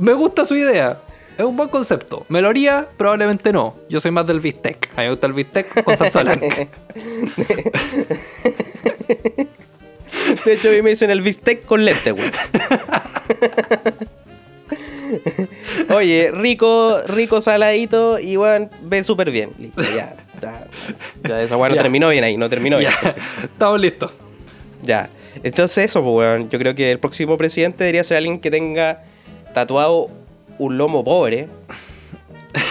Me 0.00 0.12
gusta 0.14 0.46
su 0.46 0.56
idea. 0.56 0.98
Es 1.38 1.44
un 1.44 1.56
buen 1.56 1.68
concepto. 1.68 2.24
¿Me 2.28 2.40
lo 2.42 2.48
haría? 2.48 2.86
Probablemente 2.96 3.52
no. 3.52 3.76
Yo 3.88 4.00
soy 4.00 4.10
más 4.10 4.26
del 4.26 4.40
bistec. 4.40 4.88
A 4.96 5.00
mí 5.00 5.04
me 5.06 5.10
gusta 5.10 5.26
el 5.26 5.32
bistec 5.32 5.82
con 5.84 5.96
salsa 5.96 6.22
blanca. 6.24 6.68
De 10.44 10.52
hecho, 10.52 10.68
a 10.68 10.72
mí 10.72 10.82
me 10.82 10.90
dicen 10.90 11.10
el 11.10 11.20
bistec 11.20 11.64
con 11.64 11.84
lente, 11.84 12.12
güey. 12.12 12.30
Oye, 15.94 16.30
rico, 16.32 17.00
rico 17.06 17.40
saladito 17.40 18.18
y 18.18 18.36
bueno, 18.36 18.70
ve 18.82 19.04
súper 19.04 19.30
bien. 19.30 19.50
Listo, 19.58 19.82
ya. 19.82 20.14
Ya, 20.40 20.66
ya 21.28 21.42
esa 21.42 21.56
weá 21.56 21.68
no 21.68 21.74
Ya. 21.76 21.82
terminó 21.82 22.08
bien 22.08 22.24
ahí, 22.24 22.36
no 22.36 22.48
terminó 22.48 22.78
bien. 22.78 22.90
Ya, 23.02 23.14
estamos 23.44 23.80
listos. 23.80 24.10
Ya. 24.82 25.08
Entonces 25.42 25.78
eso, 25.86 26.02
pues, 26.02 26.14
weón. 26.14 26.50
Yo 26.50 26.58
creo 26.58 26.74
que 26.74 26.90
el 26.90 26.98
próximo 26.98 27.36
presidente 27.38 27.84
debería 27.84 28.04
ser 28.04 28.16
alguien 28.18 28.40
que 28.40 28.50
tenga 28.50 29.02
tatuado 29.54 30.10
un 30.64 30.78
lomo 30.78 31.02
pobre. 31.04 31.48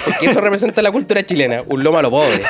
Porque 0.06 0.28
eso 0.28 0.42
representa 0.42 0.82
la 0.82 0.92
cultura 0.92 1.24
chilena, 1.26 1.64
un 1.68 1.84
lomo 1.84 1.98
a 1.98 2.02
lo 2.02 2.10
pobre. 2.12 2.44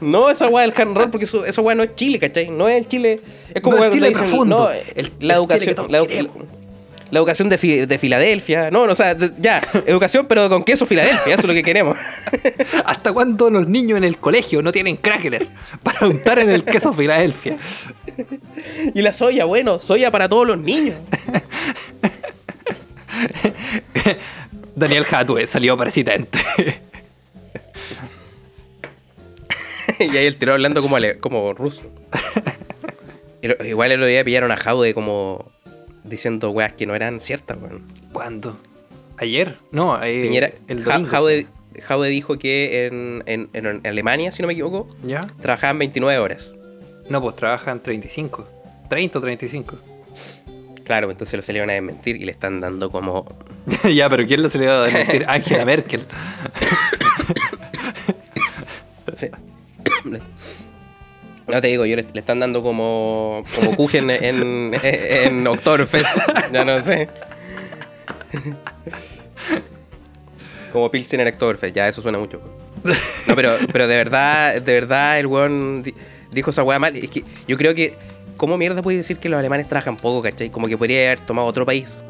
No 0.00 0.28
esa 0.30 0.48
weá 0.48 0.66
del 0.66 0.74
hand 0.78 0.96
roll, 0.96 1.10
porque 1.10 1.24
eso, 1.24 1.44
esa 1.46 1.62
weá 1.62 1.74
no 1.74 1.82
es 1.82 1.94
Chile, 1.94 2.18
¿cachai? 2.18 2.50
No 2.50 2.68
es 2.68 2.76
el 2.76 2.86
Chile. 2.86 3.20
Es 3.54 3.62
como 3.62 3.76
No 3.76 3.78
cuando 3.80 3.94
Chile 3.96 4.08
dicen, 4.08 4.24
profundo, 4.24 4.58
no, 4.58 4.70
el- 4.70 5.12
la 5.20 5.34
el 5.34 5.40
educación. 5.40 5.76
La, 7.10 7.18
educación 7.20 7.48
de, 7.48 7.56
Fi- 7.56 7.86
de 7.86 7.98
Filadelfia. 7.98 8.70
No, 8.70 8.84
no, 8.86 8.92
o 8.92 8.96
sea, 8.96 9.14
de- 9.14 9.30
ya, 9.38 9.62
educación, 9.86 10.26
pero 10.26 10.48
con 10.50 10.64
queso 10.64 10.84
Filadelfia, 10.86 11.32
eso 11.34 11.42
es 11.42 11.46
lo 11.46 11.54
que 11.54 11.62
queremos. 11.62 11.96
¿Hasta 12.84 13.12
cuándo 13.12 13.48
los 13.48 13.68
niños 13.68 13.96
en 13.96 14.04
el 14.04 14.18
colegio 14.18 14.60
no 14.60 14.70
tienen 14.72 14.96
crackers 14.96 15.46
para 15.82 16.06
untar 16.08 16.40
en 16.40 16.50
el 16.50 16.64
queso 16.64 16.92
Filadelfia? 16.92 17.56
Y 18.94 19.00
la 19.02 19.12
soya, 19.12 19.44
bueno, 19.46 19.78
soya 19.80 20.10
para 20.10 20.28
todos 20.28 20.46
los 20.46 20.58
niños. 20.58 20.96
Daniel 24.76 25.06
Hatue 25.10 25.46
salió 25.46 25.76
presidente. 25.76 26.38
y 29.98 30.16
ahí 30.16 30.26
el 30.26 30.36
tiro 30.36 30.52
hablando 30.52 30.82
como, 30.82 30.96
ale- 30.96 31.18
como 31.18 31.52
ruso. 31.54 31.82
Igual 33.64 33.92
el 33.92 34.00
otro 34.00 34.06
día 34.08 34.24
pillaron 34.24 34.50
a 34.50 34.56
Jaude 34.56 34.92
como 34.94 35.50
diciendo 36.04 36.50
weas 36.50 36.72
que 36.72 36.86
no 36.86 36.94
eran 36.94 37.20
ciertas, 37.20 37.56
weón. 37.60 37.84
¿Cuándo? 38.12 38.56
¿Ayer? 39.18 39.56
No, 39.70 40.02
eh, 40.02 40.22
Piñera, 40.22 40.52
el 40.68 40.82
Ja- 40.84 40.92
domingo. 40.94 41.10
Jaude, 41.10 41.46
Jaude 41.82 42.08
dijo 42.08 42.38
que 42.38 42.86
en, 42.86 43.22
en- 43.26 43.48
en 43.52 43.80
Alemania, 43.86 44.30
si 44.32 44.42
no 44.42 44.48
me 44.48 44.52
equivoco, 44.54 44.88
¿Ya? 45.02 45.22
trabajaban 45.40 45.78
29 45.78 46.18
horas. 46.18 46.54
No, 47.08 47.22
pues 47.22 47.36
trabajan 47.36 47.80
35. 47.82 48.48
30 48.90 49.18
o 49.18 49.22
35. 49.22 49.76
Claro, 50.86 51.10
entonces 51.10 51.34
lo 51.34 51.42
salieron 51.42 51.68
a 51.68 51.72
desmentir 51.74 52.16
y 52.16 52.24
le 52.24 52.32
están 52.32 52.60
dando 52.60 52.90
como... 52.90 53.26
ya, 53.92 54.08
pero 54.08 54.24
¿quién 54.26 54.42
lo 54.42 54.48
se 54.48 54.58
le 54.58 54.68
va 54.68 54.84
a 54.84 54.86
decir? 54.86 55.24
Angela 55.28 55.64
Merkel. 55.64 56.06
Sí. 59.14 59.26
No 61.48 61.60
te 61.60 61.68
digo, 61.68 61.86
yo 61.86 61.96
le, 61.96 62.04
le 62.12 62.20
están 62.20 62.38
dando 62.40 62.62
como, 62.62 63.42
como 63.54 63.74
Kuchen 63.76 64.10
en, 64.10 64.24
en, 64.24 64.80
en 64.82 65.46
Oktoberfest. 65.46 66.06
Ya 66.52 66.64
no 66.64 66.80
sé. 66.80 67.08
Como 70.72 70.90
Pilsen 70.90 71.20
en 71.20 71.28
Oktoberfest, 71.28 71.74
ya 71.74 71.88
eso 71.88 72.02
suena 72.02 72.18
mucho. 72.18 72.40
No, 73.26 73.34
pero, 73.34 73.56
pero 73.72 73.88
de 73.88 73.96
verdad, 73.96 74.60
de 74.60 74.74
verdad 74.74 75.18
el 75.18 75.26
weón 75.26 75.82
di- 75.82 75.94
dijo 76.32 76.50
esa 76.50 76.62
weá 76.62 76.78
mal. 76.78 76.94
Es 76.96 77.08
que 77.10 77.24
yo 77.48 77.56
creo 77.56 77.74
que, 77.74 77.94
¿cómo 78.36 78.56
mierda 78.58 78.82
puedes 78.82 78.98
decir 79.00 79.18
que 79.18 79.28
los 79.28 79.38
alemanes 79.38 79.68
trabajan 79.68 79.96
poco, 79.96 80.22
cachai? 80.22 80.50
Como 80.50 80.66
que 80.68 80.76
podría 80.78 81.06
haber 81.06 81.20
tomado 81.20 81.46
otro 81.48 81.64
país. 81.66 82.02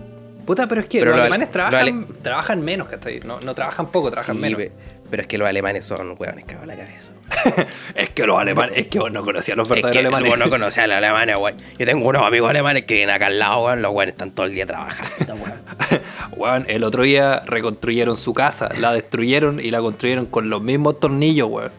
Puta, 0.44 0.68
pero 0.68 0.80
es 0.80 0.86
que 0.86 1.00
Pero 1.00 1.10
los 1.10 1.16
lo- 1.16 1.22
alemanes 1.24 1.50
trabajan, 1.50 1.80
ale- 1.80 2.06
trabajan 2.22 2.62
menos, 2.62 2.86
¿cachai? 2.88 3.18
No, 3.20 3.40
no 3.40 3.52
trabajan 3.54 3.86
poco, 3.90 4.12
trabajan 4.12 4.36
Sí, 4.36 4.40
menos. 4.42 4.58
pe- 4.58 4.70
pero 5.10 5.22
es 5.22 5.26
que 5.26 5.38
los 5.38 5.48
alemanes 5.48 5.84
son 5.84 6.14
weones 6.18 6.44
cagados 6.44 6.68
la 6.68 6.76
cabeza. 6.76 7.12
es 7.96 8.08
que 8.10 8.24
los 8.26 8.38
alemanes, 8.40 8.76
es 8.76 8.86
que 8.86 9.00
vos 9.00 9.10
no 9.10 9.24
conocías 9.24 9.56
los 9.56 9.66
Es 9.66 9.70
verdaderos 9.70 9.92
que 10.02 10.06
alemanes. 10.06 10.28
vos 10.30 10.38
no 10.38 10.48
conocés 10.48 10.84
a 10.84 10.86
los 10.86 10.96
alemanes, 10.98 11.36
weón. 11.40 11.56
Yo 11.78 11.86
tengo 11.86 12.06
unos 12.08 12.22
amigos 12.22 12.48
alemanes 12.50 12.84
que 12.84 12.94
vienen 12.94 13.14
acá 13.16 13.26
al 13.26 13.40
lado, 13.40 13.64
weón. 13.64 13.82
Los 13.82 13.92
weones 13.92 14.12
están 14.14 14.30
todo 14.30 14.46
el 14.46 14.52
día 14.52 14.66
trabajando, 14.66 15.34
weón. 15.34 16.00
Weón, 16.36 16.64
el 16.68 16.84
otro 16.84 17.02
día 17.02 17.42
reconstruyeron 17.46 18.16
su 18.16 18.32
casa, 18.32 18.68
la 18.78 18.92
destruyeron 18.92 19.58
y 19.58 19.72
la 19.72 19.80
construyeron 19.80 20.26
con 20.26 20.48
los 20.48 20.62
mismos 20.62 21.00
tornillos, 21.00 21.48
weón. 21.48 21.72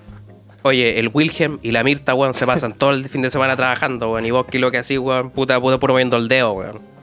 Oye, 0.63 0.99
el 0.99 1.09
Wilhelm 1.13 1.59
y 1.61 1.71
la 1.71 1.83
Mirta, 1.83 2.13
weón, 2.13 2.33
se 2.33 2.45
pasan 2.45 2.73
todo 2.73 2.91
el 2.91 3.07
fin 3.07 3.21
de 3.21 3.29
semana 3.29 3.55
trabajando, 3.55 4.11
weón. 4.11 4.25
Y 4.25 4.31
vos, 4.31 4.45
¿qué 4.49 4.57
es 4.57 4.61
lo 4.61 4.71
que 4.71 4.79
así, 4.79 4.97
weón? 4.97 5.29
Puta, 5.29 5.59
puta, 5.61 5.79
puro 5.79 5.93
moviendo 5.93 6.17
el 6.17 6.27
dedo, 6.27 6.53
weón. 6.53 6.97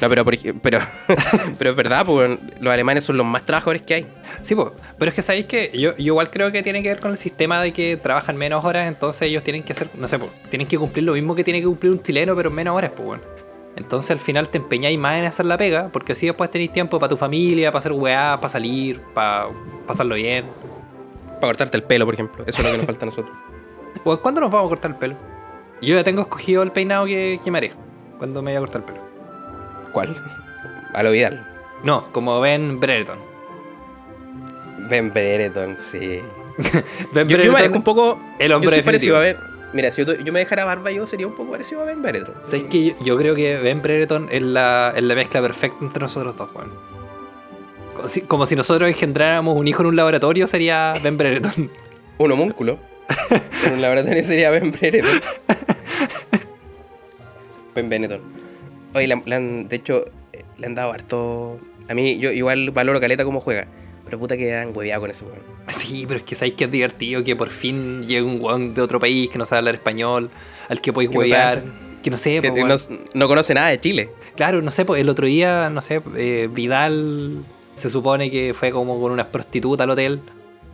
No, 0.00 0.08
pero, 0.08 0.24
pero, 0.24 0.78
pero 1.58 1.70
es 1.70 1.76
verdad, 1.76 2.04
pues 2.04 2.38
los 2.60 2.72
alemanes 2.72 3.04
son 3.04 3.16
los 3.16 3.26
más 3.26 3.44
trabajadores 3.44 3.82
que 3.82 3.94
hay. 3.94 4.06
Sí, 4.42 4.54
pues, 4.54 4.68
pero 4.98 5.10
es 5.10 5.14
que 5.14 5.22
sabéis 5.22 5.46
que 5.46 5.70
yo, 5.74 5.96
yo 5.96 6.04
igual 6.04 6.30
creo 6.30 6.52
que 6.52 6.62
tiene 6.62 6.82
que 6.82 6.88
ver 6.88 7.00
con 7.00 7.12
el 7.12 7.16
sistema 7.16 7.62
de 7.62 7.72
que 7.72 7.96
trabajan 7.96 8.36
menos 8.36 8.64
horas, 8.64 8.88
entonces 8.88 9.22
ellos 9.22 9.42
tienen 9.42 9.62
que 9.62 9.72
hacer, 9.72 9.88
no 9.94 10.08
sé, 10.08 10.18
pues, 10.18 10.30
tienen 10.50 10.66
que 10.66 10.78
cumplir 10.78 11.04
lo 11.04 11.14
mismo 11.14 11.34
que 11.34 11.44
tiene 11.44 11.60
que 11.60 11.66
cumplir 11.66 11.92
un 11.92 12.02
chileno, 12.02 12.36
pero 12.36 12.50
en 12.50 12.56
menos 12.56 12.76
horas, 12.76 12.92
pues, 12.94 13.06
bueno. 13.06 13.22
Entonces 13.76 14.10
al 14.10 14.20
final 14.20 14.48
te 14.48 14.58
empeñáis 14.58 14.98
más 14.98 15.16
en 15.16 15.24
hacer 15.24 15.46
la 15.46 15.56
pega, 15.56 15.88
porque 15.92 16.12
así 16.12 16.26
después 16.26 16.50
tenéis 16.50 16.72
tiempo 16.72 16.98
para 16.98 17.08
tu 17.08 17.16
familia, 17.16 17.70
para 17.70 17.78
hacer 17.78 17.92
weá, 17.92 18.38
para 18.40 18.50
salir, 18.50 19.00
para 19.14 19.46
pasarlo 19.86 20.16
bien. 20.16 20.44
Para 21.40 21.48
cortarte 21.52 21.76
el 21.76 21.82
pelo, 21.82 22.04
por 22.04 22.14
ejemplo. 22.14 22.44
Eso 22.46 22.58
es 22.60 22.64
lo 22.64 22.72
que 22.72 22.76
nos 22.78 22.86
falta 22.86 23.04
a 23.04 23.06
nosotros. 23.06 23.36
¿Cuándo 24.22 24.40
nos 24.40 24.50
vamos 24.50 24.66
a 24.66 24.68
cortar 24.68 24.90
el 24.90 24.96
pelo? 24.96 25.16
Yo 25.80 25.94
ya 25.96 26.04
tengo 26.04 26.22
escogido 26.22 26.62
el 26.62 26.72
peinado 26.72 27.06
que, 27.06 27.40
que 27.42 27.50
me 27.50 27.58
haré. 27.58 27.72
¿Cuándo 28.18 28.42
me 28.42 28.50
voy 28.50 28.56
a 28.56 28.60
cortar 28.60 28.82
el 28.82 28.86
pelo? 28.86 29.00
¿Cuál? 29.92 30.14
A 30.94 31.02
lo 31.02 31.10
Vidal. 31.10 31.46
No, 31.82 32.04
como 32.12 32.40
Ben 32.40 32.78
Brereton. 32.78 33.18
Ben 34.90 35.12
Brereton, 35.12 35.76
sí. 35.78 36.20
Ben 37.14 37.26
Yo, 37.26 37.38
yo 37.38 37.44
me 37.44 37.52
parezco 37.52 37.76
un 37.76 37.84
poco. 37.84 38.20
el 38.38 38.52
hombre 38.52 38.76
yo 38.76 38.84
parecido 38.84 39.16
a 39.16 39.20
Ben. 39.20 39.36
Mira, 39.72 39.92
si 39.92 40.04
yo, 40.04 40.32
me 40.32 40.40
dejara 40.40 40.64
barba, 40.64 40.90
yo 40.90 41.06
sería 41.06 41.28
un 41.28 41.34
poco 41.34 41.52
parecido 41.52 41.82
a 41.82 41.84
Ben 41.84 42.02
Brereton. 42.02 42.34
¿Sabes 42.44 42.64
que 42.64 42.86
yo, 42.86 42.94
yo 43.00 43.16
creo 43.16 43.34
que 43.34 43.56
Ben 43.58 43.80
Brereton 43.80 44.28
es 44.30 44.42
la, 44.42 44.92
es 44.96 45.02
la 45.02 45.14
mezcla 45.14 45.40
perfecta 45.40 45.84
entre 45.84 46.00
nosotros 46.00 46.36
dos, 46.36 46.48
weón. 46.54 46.70
Como 48.00 48.08
si, 48.08 48.20
como 48.22 48.46
si 48.46 48.56
nosotros 48.56 48.88
engendráramos 48.88 49.56
un 49.56 49.68
hijo 49.68 49.82
en 49.82 49.88
un 49.88 49.96
laboratorio, 49.96 50.46
sería 50.46 50.94
Ben 51.02 51.16
Brereton. 51.18 51.70
Un 52.18 52.32
homúnculo. 52.32 52.78
en 53.64 53.74
un 53.74 53.82
laboratorio 53.82 54.22
sería 54.24 54.50
Ben 54.50 54.72
Brereton. 54.72 55.10
ben 57.74 57.88
Benetton. 57.88 58.20
Oye, 58.94 59.06
le 59.06 59.14
han- 59.14 59.22
le 59.26 59.34
han- 59.34 59.68
de 59.68 59.76
hecho, 59.76 60.04
le 60.58 60.66
han 60.66 60.74
dado 60.74 60.92
harto. 60.92 61.58
A 61.88 61.94
mí, 61.94 62.18
yo 62.18 62.30
igual 62.30 62.70
valoro 62.70 63.00
caleta 63.00 63.24
como 63.24 63.40
juega. 63.40 63.66
Pero 64.04 64.18
puta 64.18 64.36
que 64.36 64.52
han 64.54 64.76
hueveado 64.76 65.02
con 65.02 65.10
eso, 65.10 65.26
weón. 65.26 65.38
Sí, 65.68 66.04
pero 66.06 66.18
es 66.18 66.24
que 66.26 66.34
sabéis 66.34 66.54
que 66.54 66.64
es 66.64 66.70
divertido 66.70 67.22
que 67.22 67.36
por 67.36 67.48
fin 67.48 68.02
llegue 68.06 68.22
un 68.22 68.42
weón 68.42 68.74
de 68.74 68.82
otro 68.82 68.98
país 68.98 69.30
que 69.30 69.38
no 69.38 69.46
sabe 69.46 69.58
hablar 69.58 69.76
español, 69.76 70.30
al 70.68 70.80
que 70.80 70.92
podéis 70.92 71.12
no 71.12 71.20
huevear. 71.20 71.62
Que 72.02 72.10
no 72.10 72.16
sé, 72.18 72.40
Que 72.40 72.50
po, 72.50 72.66
no, 72.66 72.74
no 73.14 73.28
conoce 73.28 73.54
nada 73.54 73.68
de 73.68 73.78
Chile. 73.78 74.10
Claro, 74.34 74.62
no 74.62 74.70
sé, 74.70 74.84
pues 74.84 75.00
el 75.00 75.08
otro 75.08 75.26
día, 75.26 75.70
no 75.70 75.80
sé, 75.82 76.00
eh, 76.16 76.48
Vidal 76.50 77.44
se 77.80 77.90
supone 77.90 78.30
que 78.30 78.54
fue 78.54 78.70
como 78.70 79.00
con 79.00 79.10
unas 79.12 79.26
prostitutas 79.26 79.84
al 79.84 79.90
hotel. 79.90 80.20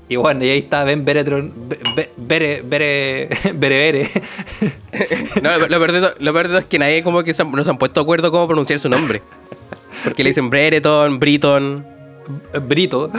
Y 0.08 0.14
bueno, 0.16 0.44
y 0.44 0.50
ahí 0.50 0.58
está 0.58 0.84
Ben 0.84 1.04
Beretron, 1.04 1.52
Be- 1.68 1.80
Be- 1.96 2.10
Bere, 2.16 2.62
Bere, 2.64 3.28
Bere. 3.54 4.10
No, 5.42 5.58
lo, 5.58 5.66
peor 5.68 5.92
de 5.92 6.00
lo 6.18 6.32
peor 6.32 6.48
de 6.48 6.58
es 6.60 6.66
que 6.66 6.78
nadie 6.78 7.02
como 7.02 7.22
que 7.24 7.34
se 7.34 7.42
han, 7.42 7.50
no 7.50 7.64
se 7.64 7.70
han 7.70 7.76
puesto 7.78 8.00
de 8.00 8.02
acuerdo 8.04 8.30
cómo 8.30 8.46
pronunciar 8.46 8.78
su 8.78 8.88
nombre. 8.88 9.20
Porque 10.04 10.22
le 10.22 10.30
dicen 10.30 10.48
Brereton, 10.48 11.18
Briton, 11.18 11.84
Brito, 12.68 13.10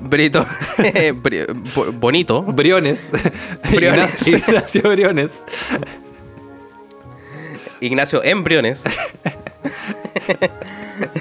Brito, 0.00 0.40
Bri- 1.22 1.46
bo- 1.74 1.90
bonito. 1.92 2.42
Briones, 2.42 3.10
Briones. 3.72 4.26
Ignacio, 4.28 4.38
Ignacio 4.38 4.82
Briones. 4.90 5.42
Ignacio 7.80 8.22
Embriones. 8.22 8.84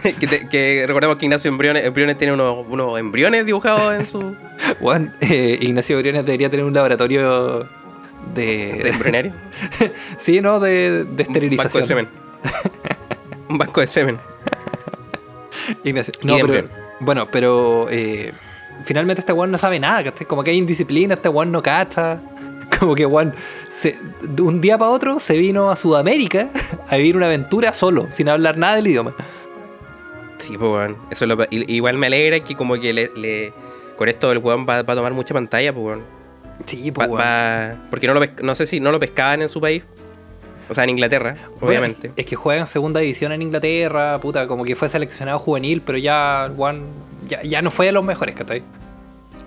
que, 0.19 0.27
te- 0.27 0.47
que 0.49 0.84
recordemos 0.88 1.17
que 1.17 1.25
Ignacio 1.25 1.49
Embriones, 1.49 1.86
Embriones 1.86 2.17
tiene 2.17 2.34
unos, 2.34 2.65
unos 2.69 2.99
embriones 2.99 3.45
dibujados 3.45 3.93
en 3.93 4.05
su 4.08 4.36
Juan, 4.79 5.13
eh, 5.21 5.58
Ignacio 5.62 5.97
Briones 5.99 6.25
debería 6.25 6.49
tener 6.49 6.65
un 6.65 6.73
laboratorio 6.73 7.67
de 8.34 8.79
de... 8.84 8.89
embrionario. 8.89 9.34
sí, 10.17 10.41
¿no? 10.41 10.60
De, 10.60 10.69
de 10.91 10.99
Un 11.01 11.05
banco 11.05 11.15
de 11.15 11.23
esterilización. 11.23 11.86
semen. 11.86 12.08
Un 13.49 13.58
banco 13.58 13.81
de 13.81 13.88
semen. 13.88 14.19
Ignacio. 15.84 16.13
No, 16.23 16.38
pero, 16.45 16.67
bueno, 16.99 17.27
pero 17.31 17.88
eh, 17.89 18.31
finalmente 18.86 19.21
este 19.21 19.34
weón 19.34 19.51
no 19.51 19.58
sabe 19.58 19.79
nada. 19.79 20.12
Como 20.27 20.43
que 20.43 20.51
hay 20.51 20.58
indisciplina, 20.58 21.15
este 21.15 21.29
weón 21.29 21.51
no 21.51 21.62
cacha. 21.62 22.19
Como 22.79 22.95
que 22.95 23.05
weón, 23.05 23.34
se- 23.69 23.97
de 24.21 24.41
un 24.41 24.60
día 24.62 24.77
para 24.77 24.91
otro 24.91 25.19
se 25.19 25.38
vino 25.38 25.69
a 25.71 25.75
Sudamérica 25.75 26.49
a 26.89 26.97
vivir 26.97 27.15
una 27.15 27.27
aventura 27.27 27.73
solo, 27.73 28.08
sin 28.12 28.27
hablar 28.29 28.58
nada 28.58 28.75
del 28.75 28.88
idioma. 28.88 29.13
Sí, 30.38 30.58
pues 30.58 30.71
weón. 30.71 30.98
Eso 31.12 31.26
es 31.26 31.30
lo, 31.30 31.38
igual 31.52 31.98
me 31.98 32.08
alegra 32.08 32.39
que 32.39 32.56
como 32.56 32.76
que 32.80 32.93
le, 32.93 33.12
le- 33.15 33.54
con 33.98 34.10
esto 34.10 34.32
el 34.32 34.39
weón 34.39 34.65
va, 34.67 34.82
va 34.84 34.93
a 34.93 34.95
tomar 34.95 35.13
mucha 35.13 35.34
pantalla, 35.34 35.74
pues 35.74 35.86
weón. 35.86 36.04
Sí, 36.65 36.91
pues 36.91 37.08
weón. 37.08 37.21
va- 37.21 37.76
porque 37.89 38.08
no 38.08 38.13
lo 38.13 38.21
no 38.43 38.56
sé 38.56 38.65
si 38.65 38.80
no 38.80 38.91
lo 38.91 39.00
pescaban 39.00 39.41
en 39.41 39.50
su 39.50 39.62
país. 39.62 39.84
O 40.67 40.74
sea, 40.74 40.84
en 40.84 40.89
Inglaterra, 40.89 41.36
Bueno, 41.60 41.67
obviamente. 41.67 42.12
es 42.15 42.26
que 42.26 42.36
juega 42.36 42.62
en 42.62 42.67
segunda 42.67 43.00
división 43.00 43.32
en 43.32 43.43
Inglaterra, 43.43 44.19
puta, 44.19 44.48
como 44.48 44.65
que 44.65 44.76
fue 44.76 44.89
seleccionado 44.89 45.38
juvenil, 45.38 45.84
pero 45.86 46.00
ya, 46.00 46.52
weón, 46.56 46.86
ya, 47.28 47.39
ya 47.43 47.62
no 47.62 47.69
fue 47.69 47.86
de 47.86 47.91
los 47.91 48.04
mejores, 48.04 48.34
¿cachai? 48.34 48.63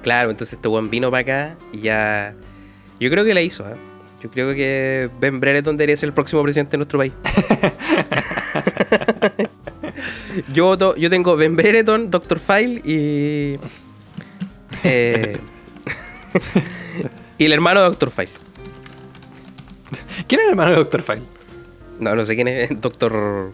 Claro, 0.03 0.31
entonces 0.31 0.53
este 0.55 0.69
weón 0.69 0.91
vino 0.91 1.11
para 1.11 1.21
acá 1.23 1.57
y 1.73 1.81
ya. 1.81 2.35
Yo 3.01 3.11
creo 3.11 3.25
que 3.25 3.35
la 3.35 3.41
hizo, 3.43 3.69
¿eh? 3.69 3.75
Yo 4.23 4.31
creo 4.31 4.55
que 4.55 5.11
Ben 5.21 5.41
Brereton 5.41 5.77
debería 5.77 5.97
ser 5.97 6.09
el 6.09 6.13
próximo 6.13 6.41
presidente 6.45 6.73
de 6.73 6.79
nuestro 6.79 6.99
país. 7.01 7.13
yo, 10.53 10.67
voto- 10.67 10.97
yo 10.97 11.11
tengo 11.11 11.37
Ben 11.37 11.57
Brereton, 11.57 12.11
Dr. 12.11 12.39
File 12.39 12.81
y. 12.85 13.55
eh, 14.85 15.39
y 17.39 17.45
el 17.45 17.53
hermano 17.53 17.81
de 17.83 17.89
Dr. 17.89 18.11
File. 18.11 18.31
¿Quién 20.27 20.41
es 20.41 20.45
el 20.47 20.51
hermano 20.51 20.71
de 20.73 20.77
Dr. 20.77 21.03
File? 21.03 21.23
No, 22.01 22.15
no 22.15 22.25
sé 22.25 22.35
quién 22.35 22.49
es. 22.49 22.81
Doctor. 22.81 23.53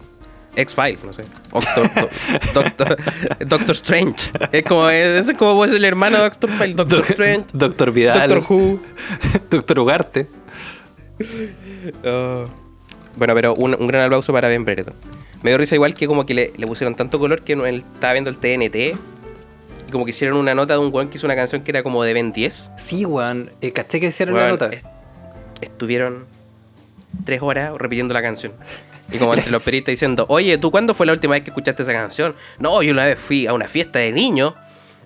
X-File, 0.57 0.99
no 1.03 1.11
sé. 1.11 1.25
Doctor, 1.51 1.91
do- 1.95 2.09
Doctor, 2.53 2.97
Doctor 3.45 3.75
Strange. 3.75 4.31
Es 4.53 4.63
como, 4.63 4.89
ese 4.89 5.19
es 5.31 5.37
como 5.37 5.55
puede 5.55 5.71
ser 5.71 5.79
el 5.79 5.85
hermano 5.85 6.15
de 6.17 6.23
Doctor 6.23 6.49
File. 6.51 6.73
Doctor 6.75 6.99
Doc- 6.99 7.09
Strange. 7.09 7.45
Doctor 7.51 7.91
Vidal. 7.91 8.29
Doctor 8.29 8.53
Who. 8.53 8.79
Doctor 9.49 9.79
Ugarte. 9.79 10.27
Oh. 12.05 12.45
Bueno, 13.17 13.33
pero 13.33 13.53
un, 13.55 13.75
un 13.77 13.87
gran 13.87 14.05
aplauso 14.05 14.31
para 14.31 14.47
Ben 14.47 14.63
Brereton. 14.63 14.93
Me 15.45 15.51
dio 15.51 15.59
risa 15.59 15.75
igual 15.75 15.93
que 15.93 16.07
como 16.07 16.25
que 16.25 16.33
le, 16.33 16.53
le 16.57 16.65
pusieron 16.65 16.95
tanto 16.95 17.19
color 17.19 17.43
que 17.43 17.53
él 17.53 17.83
estaba 17.93 18.13
viendo 18.13 18.31
el 18.31 18.37
TNT. 18.39 18.75
Y 19.87 19.91
como 19.91 20.03
que 20.03 20.09
hicieron 20.09 20.37
una 20.37 20.55
nota 20.55 20.73
de 20.73 20.79
un 20.79 20.91
weón 20.91 21.07
que 21.09 21.17
hizo 21.17 21.27
una 21.27 21.35
canción 21.35 21.61
que 21.61 21.69
era 21.69 21.83
como 21.83 22.03
de 22.03 22.13
Ben 22.13 22.31
10. 22.31 22.71
Sí, 22.77 23.05
weón, 23.05 23.51
eh, 23.61 23.71
caché 23.71 23.99
que 23.99 24.07
hicieron 24.07 24.33
la 24.33 24.41
Weón, 24.41 24.51
nota. 24.53 24.69
est- 24.75 24.85
estuvieron 25.61 26.25
tres 27.25 27.43
horas 27.43 27.71
repitiendo 27.77 28.13
la 28.15 28.23
canción. 28.23 28.53
Y 29.11 29.19
como 29.19 29.35
entre 29.35 29.51
los 29.51 29.61
periodistas 29.61 29.91
diciendo, 29.93 30.25
oye, 30.29 30.57
¿tú 30.57 30.71
cuándo 30.71 30.95
fue 30.95 31.05
la 31.05 31.13
última 31.13 31.33
vez 31.33 31.43
que 31.43 31.51
escuchaste 31.51 31.83
esa 31.83 31.93
canción? 31.93 32.33
No, 32.57 32.81
yo 32.81 32.91
una 32.91 33.05
vez 33.05 33.19
fui 33.19 33.45
a 33.45 33.53
una 33.53 33.67
fiesta 33.67 33.99
de 33.99 34.11
niños 34.11 34.55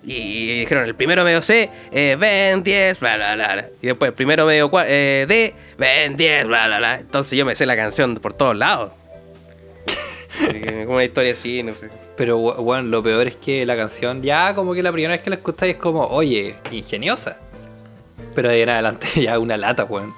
y 0.02 0.60
dijeron, 0.60 0.84
el 0.84 0.94
primero 0.94 1.22
medio 1.22 1.42
C, 1.42 1.68
eh, 1.92 2.16
ven 2.18 2.62
10, 2.62 2.98
bla, 3.00 3.16
bla, 3.16 3.34
bla. 3.34 3.66
Y 3.82 3.88
después 3.88 4.08
el 4.08 4.14
primero 4.14 4.46
medio 4.46 4.70
eh, 4.86 5.26
D, 5.28 5.54
ven 5.76 6.16
10, 6.16 6.46
bla, 6.46 6.66
bla, 6.66 6.78
bla. 6.78 6.98
Entonces 7.00 7.38
yo 7.38 7.44
me 7.44 7.54
sé 7.54 7.66
la 7.66 7.76
canción 7.76 8.14
por 8.14 8.32
todos 8.32 8.56
lados. 8.56 8.92
Como 10.84 10.94
una 10.96 11.04
historia 11.04 11.32
así, 11.32 11.62
no 11.62 11.74
sé. 11.74 11.88
Pero, 12.16 12.38
weón, 12.38 12.90
lo 12.90 13.02
peor 13.02 13.26
es 13.26 13.36
que 13.36 13.64
la 13.66 13.76
canción, 13.76 14.22
ya 14.22 14.54
como 14.54 14.74
que 14.74 14.82
la 14.82 14.92
primera 14.92 15.12
vez 15.14 15.22
que 15.22 15.30
la 15.30 15.36
escucháis 15.36 15.74
es 15.74 15.80
como, 15.80 16.04
oye, 16.06 16.54
ingeniosa. 16.70 17.38
Pero 18.34 18.48
de 18.48 18.56
ahí 18.56 18.62
en 18.62 18.70
adelante 18.70 19.06
ya 19.22 19.38
una 19.38 19.56
lata, 19.56 19.84
weón. 19.84 20.12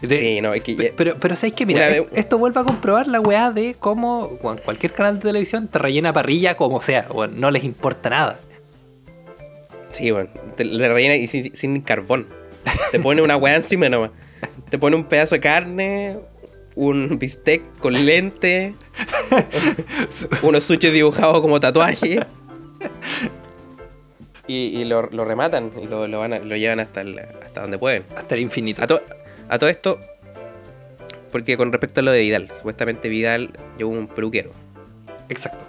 Sí, 0.00 0.40
no, 0.40 0.54
es 0.54 0.62
que 0.62 0.76
ya- 0.76 0.90
Pero, 0.96 1.16
pero 1.18 1.34
¿sabes 1.34 1.54
qué? 1.54 1.66
Mira, 1.66 1.88
vez- 1.88 2.04
esto 2.12 2.38
vuelve 2.38 2.60
a 2.60 2.64
comprobar 2.64 3.08
la 3.08 3.20
weá 3.20 3.50
de 3.50 3.74
cómo 3.78 4.38
weón, 4.42 4.60
cualquier 4.64 4.92
canal 4.92 5.16
de 5.16 5.22
televisión 5.22 5.66
te 5.66 5.78
rellena 5.78 6.12
parrilla 6.12 6.56
como 6.56 6.80
sea, 6.80 7.06
weón, 7.12 7.40
no 7.40 7.50
les 7.50 7.64
importa 7.64 8.10
nada. 8.10 8.38
Sí, 9.90 10.10
bueno, 10.10 10.28
te, 10.56 10.64
le 10.64 10.88
rellena 10.88 11.16
y 11.16 11.26
sin, 11.26 11.54
sin 11.56 11.80
carbón. 11.80 12.28
Te 12.92 13.00
pone 13.00 13.22
una 13.22 13.36
weá 13.36 13.56
encima 13.56 13.88
nomás. 13.88 14.10
Te 14.70 14.78
pone 14.78 14.94
un 14.94 15.04
pedazo 15.04 15.34
de 15.34 15.40
carne, 15.40 16.18
un 16.78 17.18
bistec 17.18 17.60
con 17.80 17.92
lente, 18.06 18.74
unos 20.42 20.62
suches 20.64 20.92
dibujados 20.92 21.40
como 21.40 21.58
tatuaje. 21.58 22.24
Y, 24.46 24.78
y 24.80 24.84
lo, 24.84 25.02
lo 25.10 25.24
rematan 25.24 25.72
y 25.82 25.86
lo, 25.86 26.06
lo 26.06 26.20
van 26.20 26.32
a- 26.34 26.38
lo 26.38 26.56
llevan 26.56 26.78
hasta, 26.80 27.00
el- 27.02 27.18
hasta 27.18 27.62
donde 27.62 27.78
pueden. 27.78 28.04
Hasta 28.16 28.34
el 28.36 28.40
infinito. 28.42 28.82
A, 28.82 28.86
to- 28.86 29.02
a 29.48 29.58
todo 29.58 29.68
esto, 29.68 29.98
porque 31.32 31.56
con 31.56 31.72
respecto 31.72 32.00
a 32.00 32.02
lo 32.04 32.12
de 32.12 32.20
Vidal, 32.20 32.48
supuestamente 32.56 33.08
Vidal 33.08 33.50
llevó 33.76 33.90
un 33.90 34.06
peluquero. 34.06 34.52
Exacto. 35.28 35.64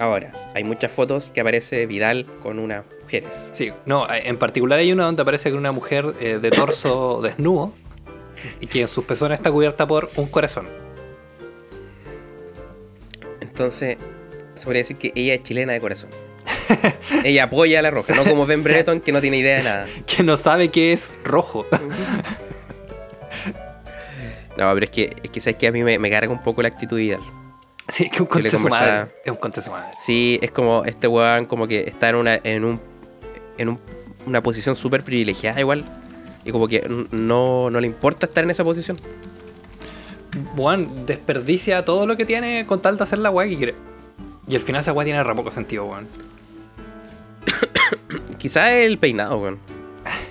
Ahora, 0.00 0.32
hay 0.54 0.64
muchas 0.64 0.90
fotos 0.92 1.30
que 1.32 1.40
aparece 1.40 1.86
Vidal 1.86 2.26
con 2.42 2.58
unas 2.58 2.84
mujeres. 3.02 3.30
Sí, 3.52 3.72
no, 3.86 4.06
en 4.12 4.36
particular 4.38 4.78
hay 4.80 4.92
una 4.92 5.04
donde 5.04 5.22
aparece 5.22 5.50
con 5.50 5.58
una 5.60 5.72
mujer 5.72 6.14
eh, 6.20 6.38
de 6.42 6.50
torso 6.50 7.20
desnudo 7.22 7.72
y 8.60 8.66
que 8.66 8.80
en 8.82 8.88
sus 8.88 9.04
pezones 9.04 9.38
está 9.38 9.50
cubierta 9.50 9.86
por 9.86 10.10
un 10.16 10.26
corazón. 10.26 10.66
Entonces, 13.40 13.96
se 14.54 14.64
podría 14.64 14.80
decir 14.80 14.96
que 14.96 15.12
ella 15.14 15.34
es 15.34 15.42
chilena 15.42 15.72
de 15.72 15.80
corazón. 15.80 16.10
ella 17.24 17.44
apoya 17.44 17.78
a 17.78 17.82
la 17.82 17.90
roja, 17.90 18.14
no 18.14 18.24
como 18.24 18.46
Ben 18.46 18.62
Brereton 18.62 19.00
que 19.00 19.12
no 19.12 19.20
tiene 19.20 19.38
idea 19.38 19.56
de 19.58 19.62
nada. 19.62 19.86
Que 20.06 20.22
no 20.22 20.36
sabe 20.36 20.70
que 20.70 20.92
es 20.92 21.16
rojo. 21.24 21.66
No, 24.56 24.74
pero 24.74 24.84
es 24.84 24.90
que, 24.90 25.14
es 25.22 25.30
que 25.30 25.40
sabes 25.40 25.54
que 25.56 25.68
a 25.68 25.70
mí 25.72 25.84
me, 25.84 26.00
me 26.00 26.10
carga 26.10 26.32
un 26.32 26.42
poco 26.42 26.62
la 26.62 26.68
actitud 26.68 26.96
de 26.96 27.02
Vidal. 27.04 27.20
Sí, 27.86 28.06
es 28.06 28.10
que 28.10 28.22
un 28.22 28.26
conte 28.26 28.50
su 28.50 28.58
madre. 28.58 28.70
conversaba. 28.70 29.08
Es 29.24 29.30
un 29.30 29.36
conte 29.38 29.62
su 29.62 29.70
madre. 29.70 29.90
Sí, 30.04 30.38
es 30.42 30.50
como 30.50 30.84
este 30.84 31.06
weón 31.06 31.46
como 31.46 31.68
que 31.68 31.82
está 31.86 32.08
en 32.08 32.16
una 32.16 32.40
en 32.42 32.64
un 32.64 32.80
en 33.56 33.68
un- 33.68 33.78
una 34.26 34.42
posición 34.42 34.74
súper 34.74 35.04
privilegiada 35.04 35.60
igual. 35.60 35.84
Y 36.44 36.52
como 36.52 36.68
que 36.68 36.88
no, 37.10 37.70
no 37.70 37.80
le 37.80 37.86
importa 37.86 38.26
estar 38.26 38.44
en 38.44 38.50
esa 38.50 38.64
posición. 38.64 38.98
Weón, 40.56 41.06
desperdicia 41.06 41.84
todo 41.84 42.06
lo 42.06 42.16
que 42.16 42.24
tiene 42.24 42.66
con 42.66 42.80
tal 42.80 42.96
de 42.96 43.04
hacer 43.04 43.18
la 43.18 43.30
weá 43.30 43.48
que 43.48 43.56
quiere. 43.56 43.74
Y 44.46 44.56
al 44.56 44.62
final 44.62 44.80
esa 44.80 44.92
weá 44.92 45.04
tiene 45.04 45.22
re 45.22 45.34
poco 45.34 45.50
sentido, 45.50 45.84
weón. 45.84 46.06
Quizás 48.38 48.70
el 48.70 48.98
peinado, 48.98 49.38
weón. 49.38 49.58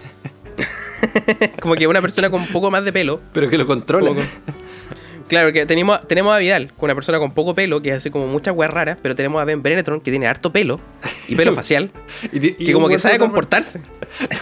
como 1.61 1.75
que 1.75 1.87
una 1.87 2.01
persona 2.01 2.29
con 2.29 2.41
un 2.41 2.47
poco 2.47 2.71
más 2.71 2.83
de 2.83 2.93
pelo. 2.93 3.19
Pero 3.33 3.49
que 3.49 3.57
lo 3.57 3.67
controla. 3.67 4.09
Poco. 4.09 4.21
Claro, 5.27 5.51
que 5.51 5.65
tenemos, 5.65 5.99
tenemos 6.07 6.33
a 6.33 6.37
Vidal, 6.37 6.71
con 6.77 6.85
una 6.87 6.95
persona 6.95 7.19
con 7.19 7.31
poco 7.33 7.53
pelo, 7.53 7.81
que 7.81 7.91
hace 7.91 8.11
como 8.11 8.27
muchas 8.27 8.55
weas 8.55 8.73
raras, 8.73 8.97
pero 9.01 9.13
tenemos 9.13 9.41
a 9.41 9.45
Ben 9.45 9.61
Brenetron, 9.61 9.99
que 9.99 10.09
tiene 10.09 10.25
harto 10.25 10.53
pelo 10.53 10.79
y 11.27 11.35
pelo 11.35 11.53
facial, 11.55 11.91
Y 12.31 12.53
que 12.53 12.71
como 12.71 12.87
que 12.87 12.97
sabe 12.97 13.19
comportarse. 13.19 13.81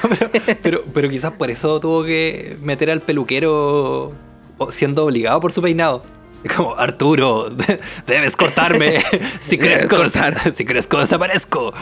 pero, 0.09 0.29
pero, 0.61 0.83
pero 0.93 1.09
quizás 1.09 1.33
por 1.33 1.49
eso 1.49 1.79
tuvo 1.79 2.03
que 2.03 2.57
meter 2.61 2.91
al 2.91 3.01
peluquero 3.01 4.13
siendo 4.69 5.05
obligado 5.05 5.39
por 5.41 5.51
su 5.53 5.61
peinado. 5.63 6.03
Como, 6.55 6.75
Arturo, 6.75 7.49
debes 8.05 8.35
cortarme. 8.35 9.01
Si 9.41 9.57
crezco, 9.57 9.95
cortar. 9.97 10.53
si 10.53 10.65
crezco, 10.65 10.99
desaparezco. 10.99 11.73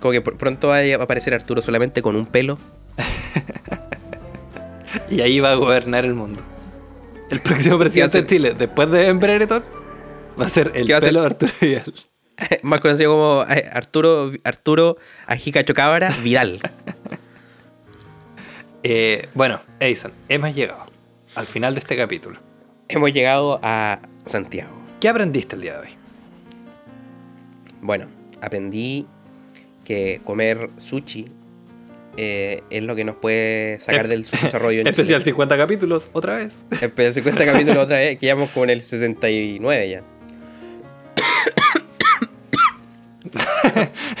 Como 0.00 0.10
que 0.10 0.24
pr- 0.24 0.36
pronto 0.36 0.68
va 0.68 0.78
a 0.78 1.02
aparecer 1.02 1.32
Arturo 1.34 1.62
solamente 1.62 2.02
con 2.02 2.16
un 2.16 2.26
pelo. 2.26 2.58
Y 5.08 5.20
ahí 5.20 5.38
va 5.38 5.52
a 5.52 5.54
gobernar 5.54 6.04
el 6.04 6.14
mundo. 6.14 6.42
El 7.30 7.40
próximo 7.40 7.78
presidente 7.78 8.22
de? 8.22 8.26
Chile, 8.26 8.54
después 8.56 8.90
de 8.90 9.08
Embrereton, 9.08 9.62
va 10.40 10.46
a 10.46 10.48
ser 10.48 10.72
el 10.74 10.86
pelo 10.86 11.20
de 11.20 11.26
Arturo 11.26 11.52
Vidal. 11.60 11.94
Más 12.62 12.80
conocido 12.80 13.12
como 13.12 13.44
eh, 13.50 13.68
Arturo, 13.72 14.32
Arturo 14.44 14.96
Ajica 15.26 15.64
Chocabra 15.64 16.14
Vidal. 16.22 16.60
Eh, 18.86 19.30
bueno, 19.32 19.62
Edison, 19.80 20.12
hemos 20.28 20.54
llegado 20.54 20.84
al 21.36 21.46
final 21.46 21.72
de 21.72 21.80
este 21.80 21.96
capítulo. 21.96 22.38
Hemos 22.86 23.14
llegado 23.14 23.58
a 23.62 23.98
Santiago. 24.26 24.76
¿Qué 25.00 25.08
aprendiste 25.08 25.56
el 25.56 25.62
día 25.62 25.72
de 25.72 25.78
hoy? 25.80 25.88
Bueno, 27.80 28.08
aprendí 28.42 29.06
que 29.86 30.20
comer 30.22 30.68
sushi 30.76 31.32
eh, 32.16 32.62
es 32.70 32.82
lo 32.82 32.94
que 32.94 33.04
nos 33.04 33.16
puede 33.16 33.78
sacar 33.80 34.06
Ep- 34.06 34.08
del 34.08 34.26
subdesarrollo 34.26 34.80
en 34.80 34.86
Especial 34.88 35.20
Chile. 35.20 35.32
50 35.32 35.56
capítulos, 35.56 36.08
otra 36.12 36.36
vez. 36.36 36.62
Especial 36.80 37.12
50 37.14 37.44
capítulos 37.52 37.78
otra 37.84 37.98
vez, 37.98 38.18
que 38.18 38.26
llevamos 38.26 38.50
como 38.50 38.64
en 38.64 38.70
el 38.70 38.80
69 38.82 39.88
ya. 39.90 40.02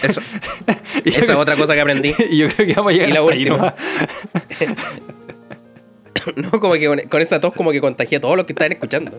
Eso, 0.02 0.20
esa 1.04 1.32
es 1.32 1.38
otra 1.38 1.56
cosa 1.56 1.74
que 1.74 1.80
aprendí. 1.80 2.14
y 2.30 2.38
yo 2.38 2.48
creo 2.48 2.66
que 2.66 2.74
vamos 2.74 2.90
a 2.90 2.92
llegar 2.92 3.08
Y 3.08 3.12
la 3.12 3.22
última. 3.22 3.74
No, 6.36 6.50
como 6.58 6.72
que 6.72 6.86
con, 6.86 6.98
con 7.00 7.20
esa 7.20 7.38
tos 7.38 7.52
como 7.52 7.70
que 7.70 7.82
contagié 7.82 8.16
a 8.16 8.20
todos 8.22 8.34
los 8.34 8.46
que 8.46 8.54
estaban 8.54 8.72
escuchando. 8.72 9.12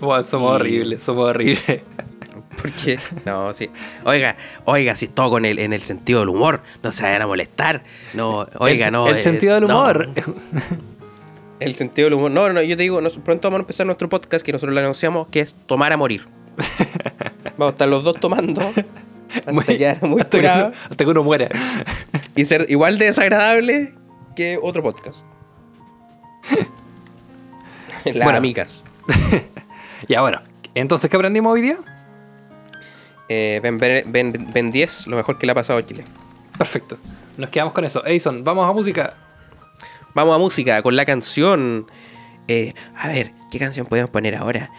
Wow, 0.00 0.22
somos 0.22 0.52
Y- 0.52 0.54
horribles, 0.54 1.02
somos 1.02 1.28
horribles. 1.28 1.82
Porque, 2.72 2.98
no, 3.24 3.52
sí. 3.54 3.70
Oiga, 4.04 4.36
oiga, 4.64 4.94
si 4.96 5.06
todo 5.08 5.30
con 5.30 5.44
el, 5.44 5.58
en 5.58 5.72
el 5.72 5.80
sentido 5.80 6.20
del 6.20 6.28
humor, 6.30 6.62
no 6.82 6.92
se 6.92 7.02
vayan 7.04 7.22
a 7.22 7.26
molestar. 7.26 7.82
No, 8.14 8.46
oiga, 8.58 8.86
el, 8.86 8.92
no. 8.92 9.08
El 9.08 9.16
eh, 9.16 9.22
sentido 9.22 9.54
del 9.54 9.66
no. 9.66 9.78
humor. 9.80 10.08
El 11.58 11.74
sentido 11.74 12.06
del 12.06 12.14
humor. 12.14 12.30
No, 12.30 12.52
no, 12.52 12.60
yo 12.60 12.76
te 12.76 12.82
digo, 12.82 13.00
nos- 13.00 13.16
pronto 13.16 13.48
vamos 13.48 13.60
a 13.60 13.62
empezar 13.62 13.86
nuestro 13.86 14.10
podcast 14.10 14.44
que 14.44 14.52
nosotros 14.52 14.74
lo 14.74 14.80
anunciamos, 14.80 15.26
que 15.30 15.40
es 15.40 15.54
tomar 15.66 15.90
a 15.90 15.96
morir. 15.96 16.26
Vamos 17.56 17.68
a 17.68 17.74
estar 17.74 17.88
los 17.88 18.04
dos 18.04 18.20
tomando. 18.20 18.60
Hasta 19.46 19.64
quedar 19.64 20.02
muy 20.02 20.20
hasta, 20.20 20.38
que, 20.40 20.46
hasta 20.46 20.96
que 21.04 21.06
uno 21.10 21.22
muera. 21.22 21.48
y 22.34 22.44
ser 22.44 22.66
igual 22.68 22.98
de 22.98 23.06
desagradable 23.06 23.94
que 24.34 24.58
otro 24.62 24.82
podcast. 24.82 25.24
Las 28.04 28.14
Bueno. 28.14 28.36
amigas. 28.38 28.84
Ya 30.08 30.20
bueno, 30.20 30.40
entonces, 30.74 31.10
¿qué 31.10 31.16
aprendimos 31.16 31.52
hoy 31.52 31.62
día? 31.62 31.78
Eh, 33.28 33.60
ben, 33.62 33.78
ben, 33.78 34.10
ben- 34.12 34.46
Ben 34.52 34.70
10, 34.70 35.06
lo 35.08 35.16
mejor 35.16 35.38
que 35.38 35.46
le 35.46 35.52
ha 35.52 35.54
pasado 35.54 35.78
a 35.78 35.84
Chile. 35.84 36.04
Perfecto. 36.56 36.96
Nos 37.36 37.50
quedamos 37.50 37.72
con 37.74 37.84
eso. 37.84 38.04
Edison, 38.06 38.44
vamos 38.44 38.66
a 38.68 38.72
música. 38.72 39.14
Vamos 40.14 40.34
a 40.34 40.38
música 40.38 40.80
con 40.82 40.96
la 40.96 41.04
canción. 41.04 41.86
eh, 42.48 42.72
a 42.96 43.08
ver, 43.08 43.32
¿qué 43.50 43.58
canción 43.58 43.86
podemos 43.86 44.10
poner 44.10 44.36
ahora? 44.36 44.70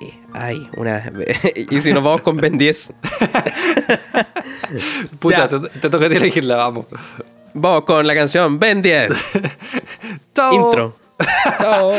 Eh, 0.00 0.18
ay, 0.32 0.68
una. 0.76 1.12
y 1.70 1.80
si 1.82 1.92
nos 1.92 2.02
vamos 2.02 2.22
con 2.22 2.36
Ben 2.38 2.56
10. 2.58 2.92
Puta, 5.18 5.48
te, 5.48 5.58
te 5.60 5.90
toca 5.90 6.06
a 6.06 6.08
ti 6.08 6.16
elegirla, 6.16 6.56
vamos. 6.56 6.86
Vamos 7.54 7.84
con 7.84 8.06
la 8.06 8.14
canción 8.14 8.58
Ben 8.58 8.80
10. 8.82 9.12
Chao. 10.34 10.52
Intro. 10.54 10.96
Chao. 11.60 11.92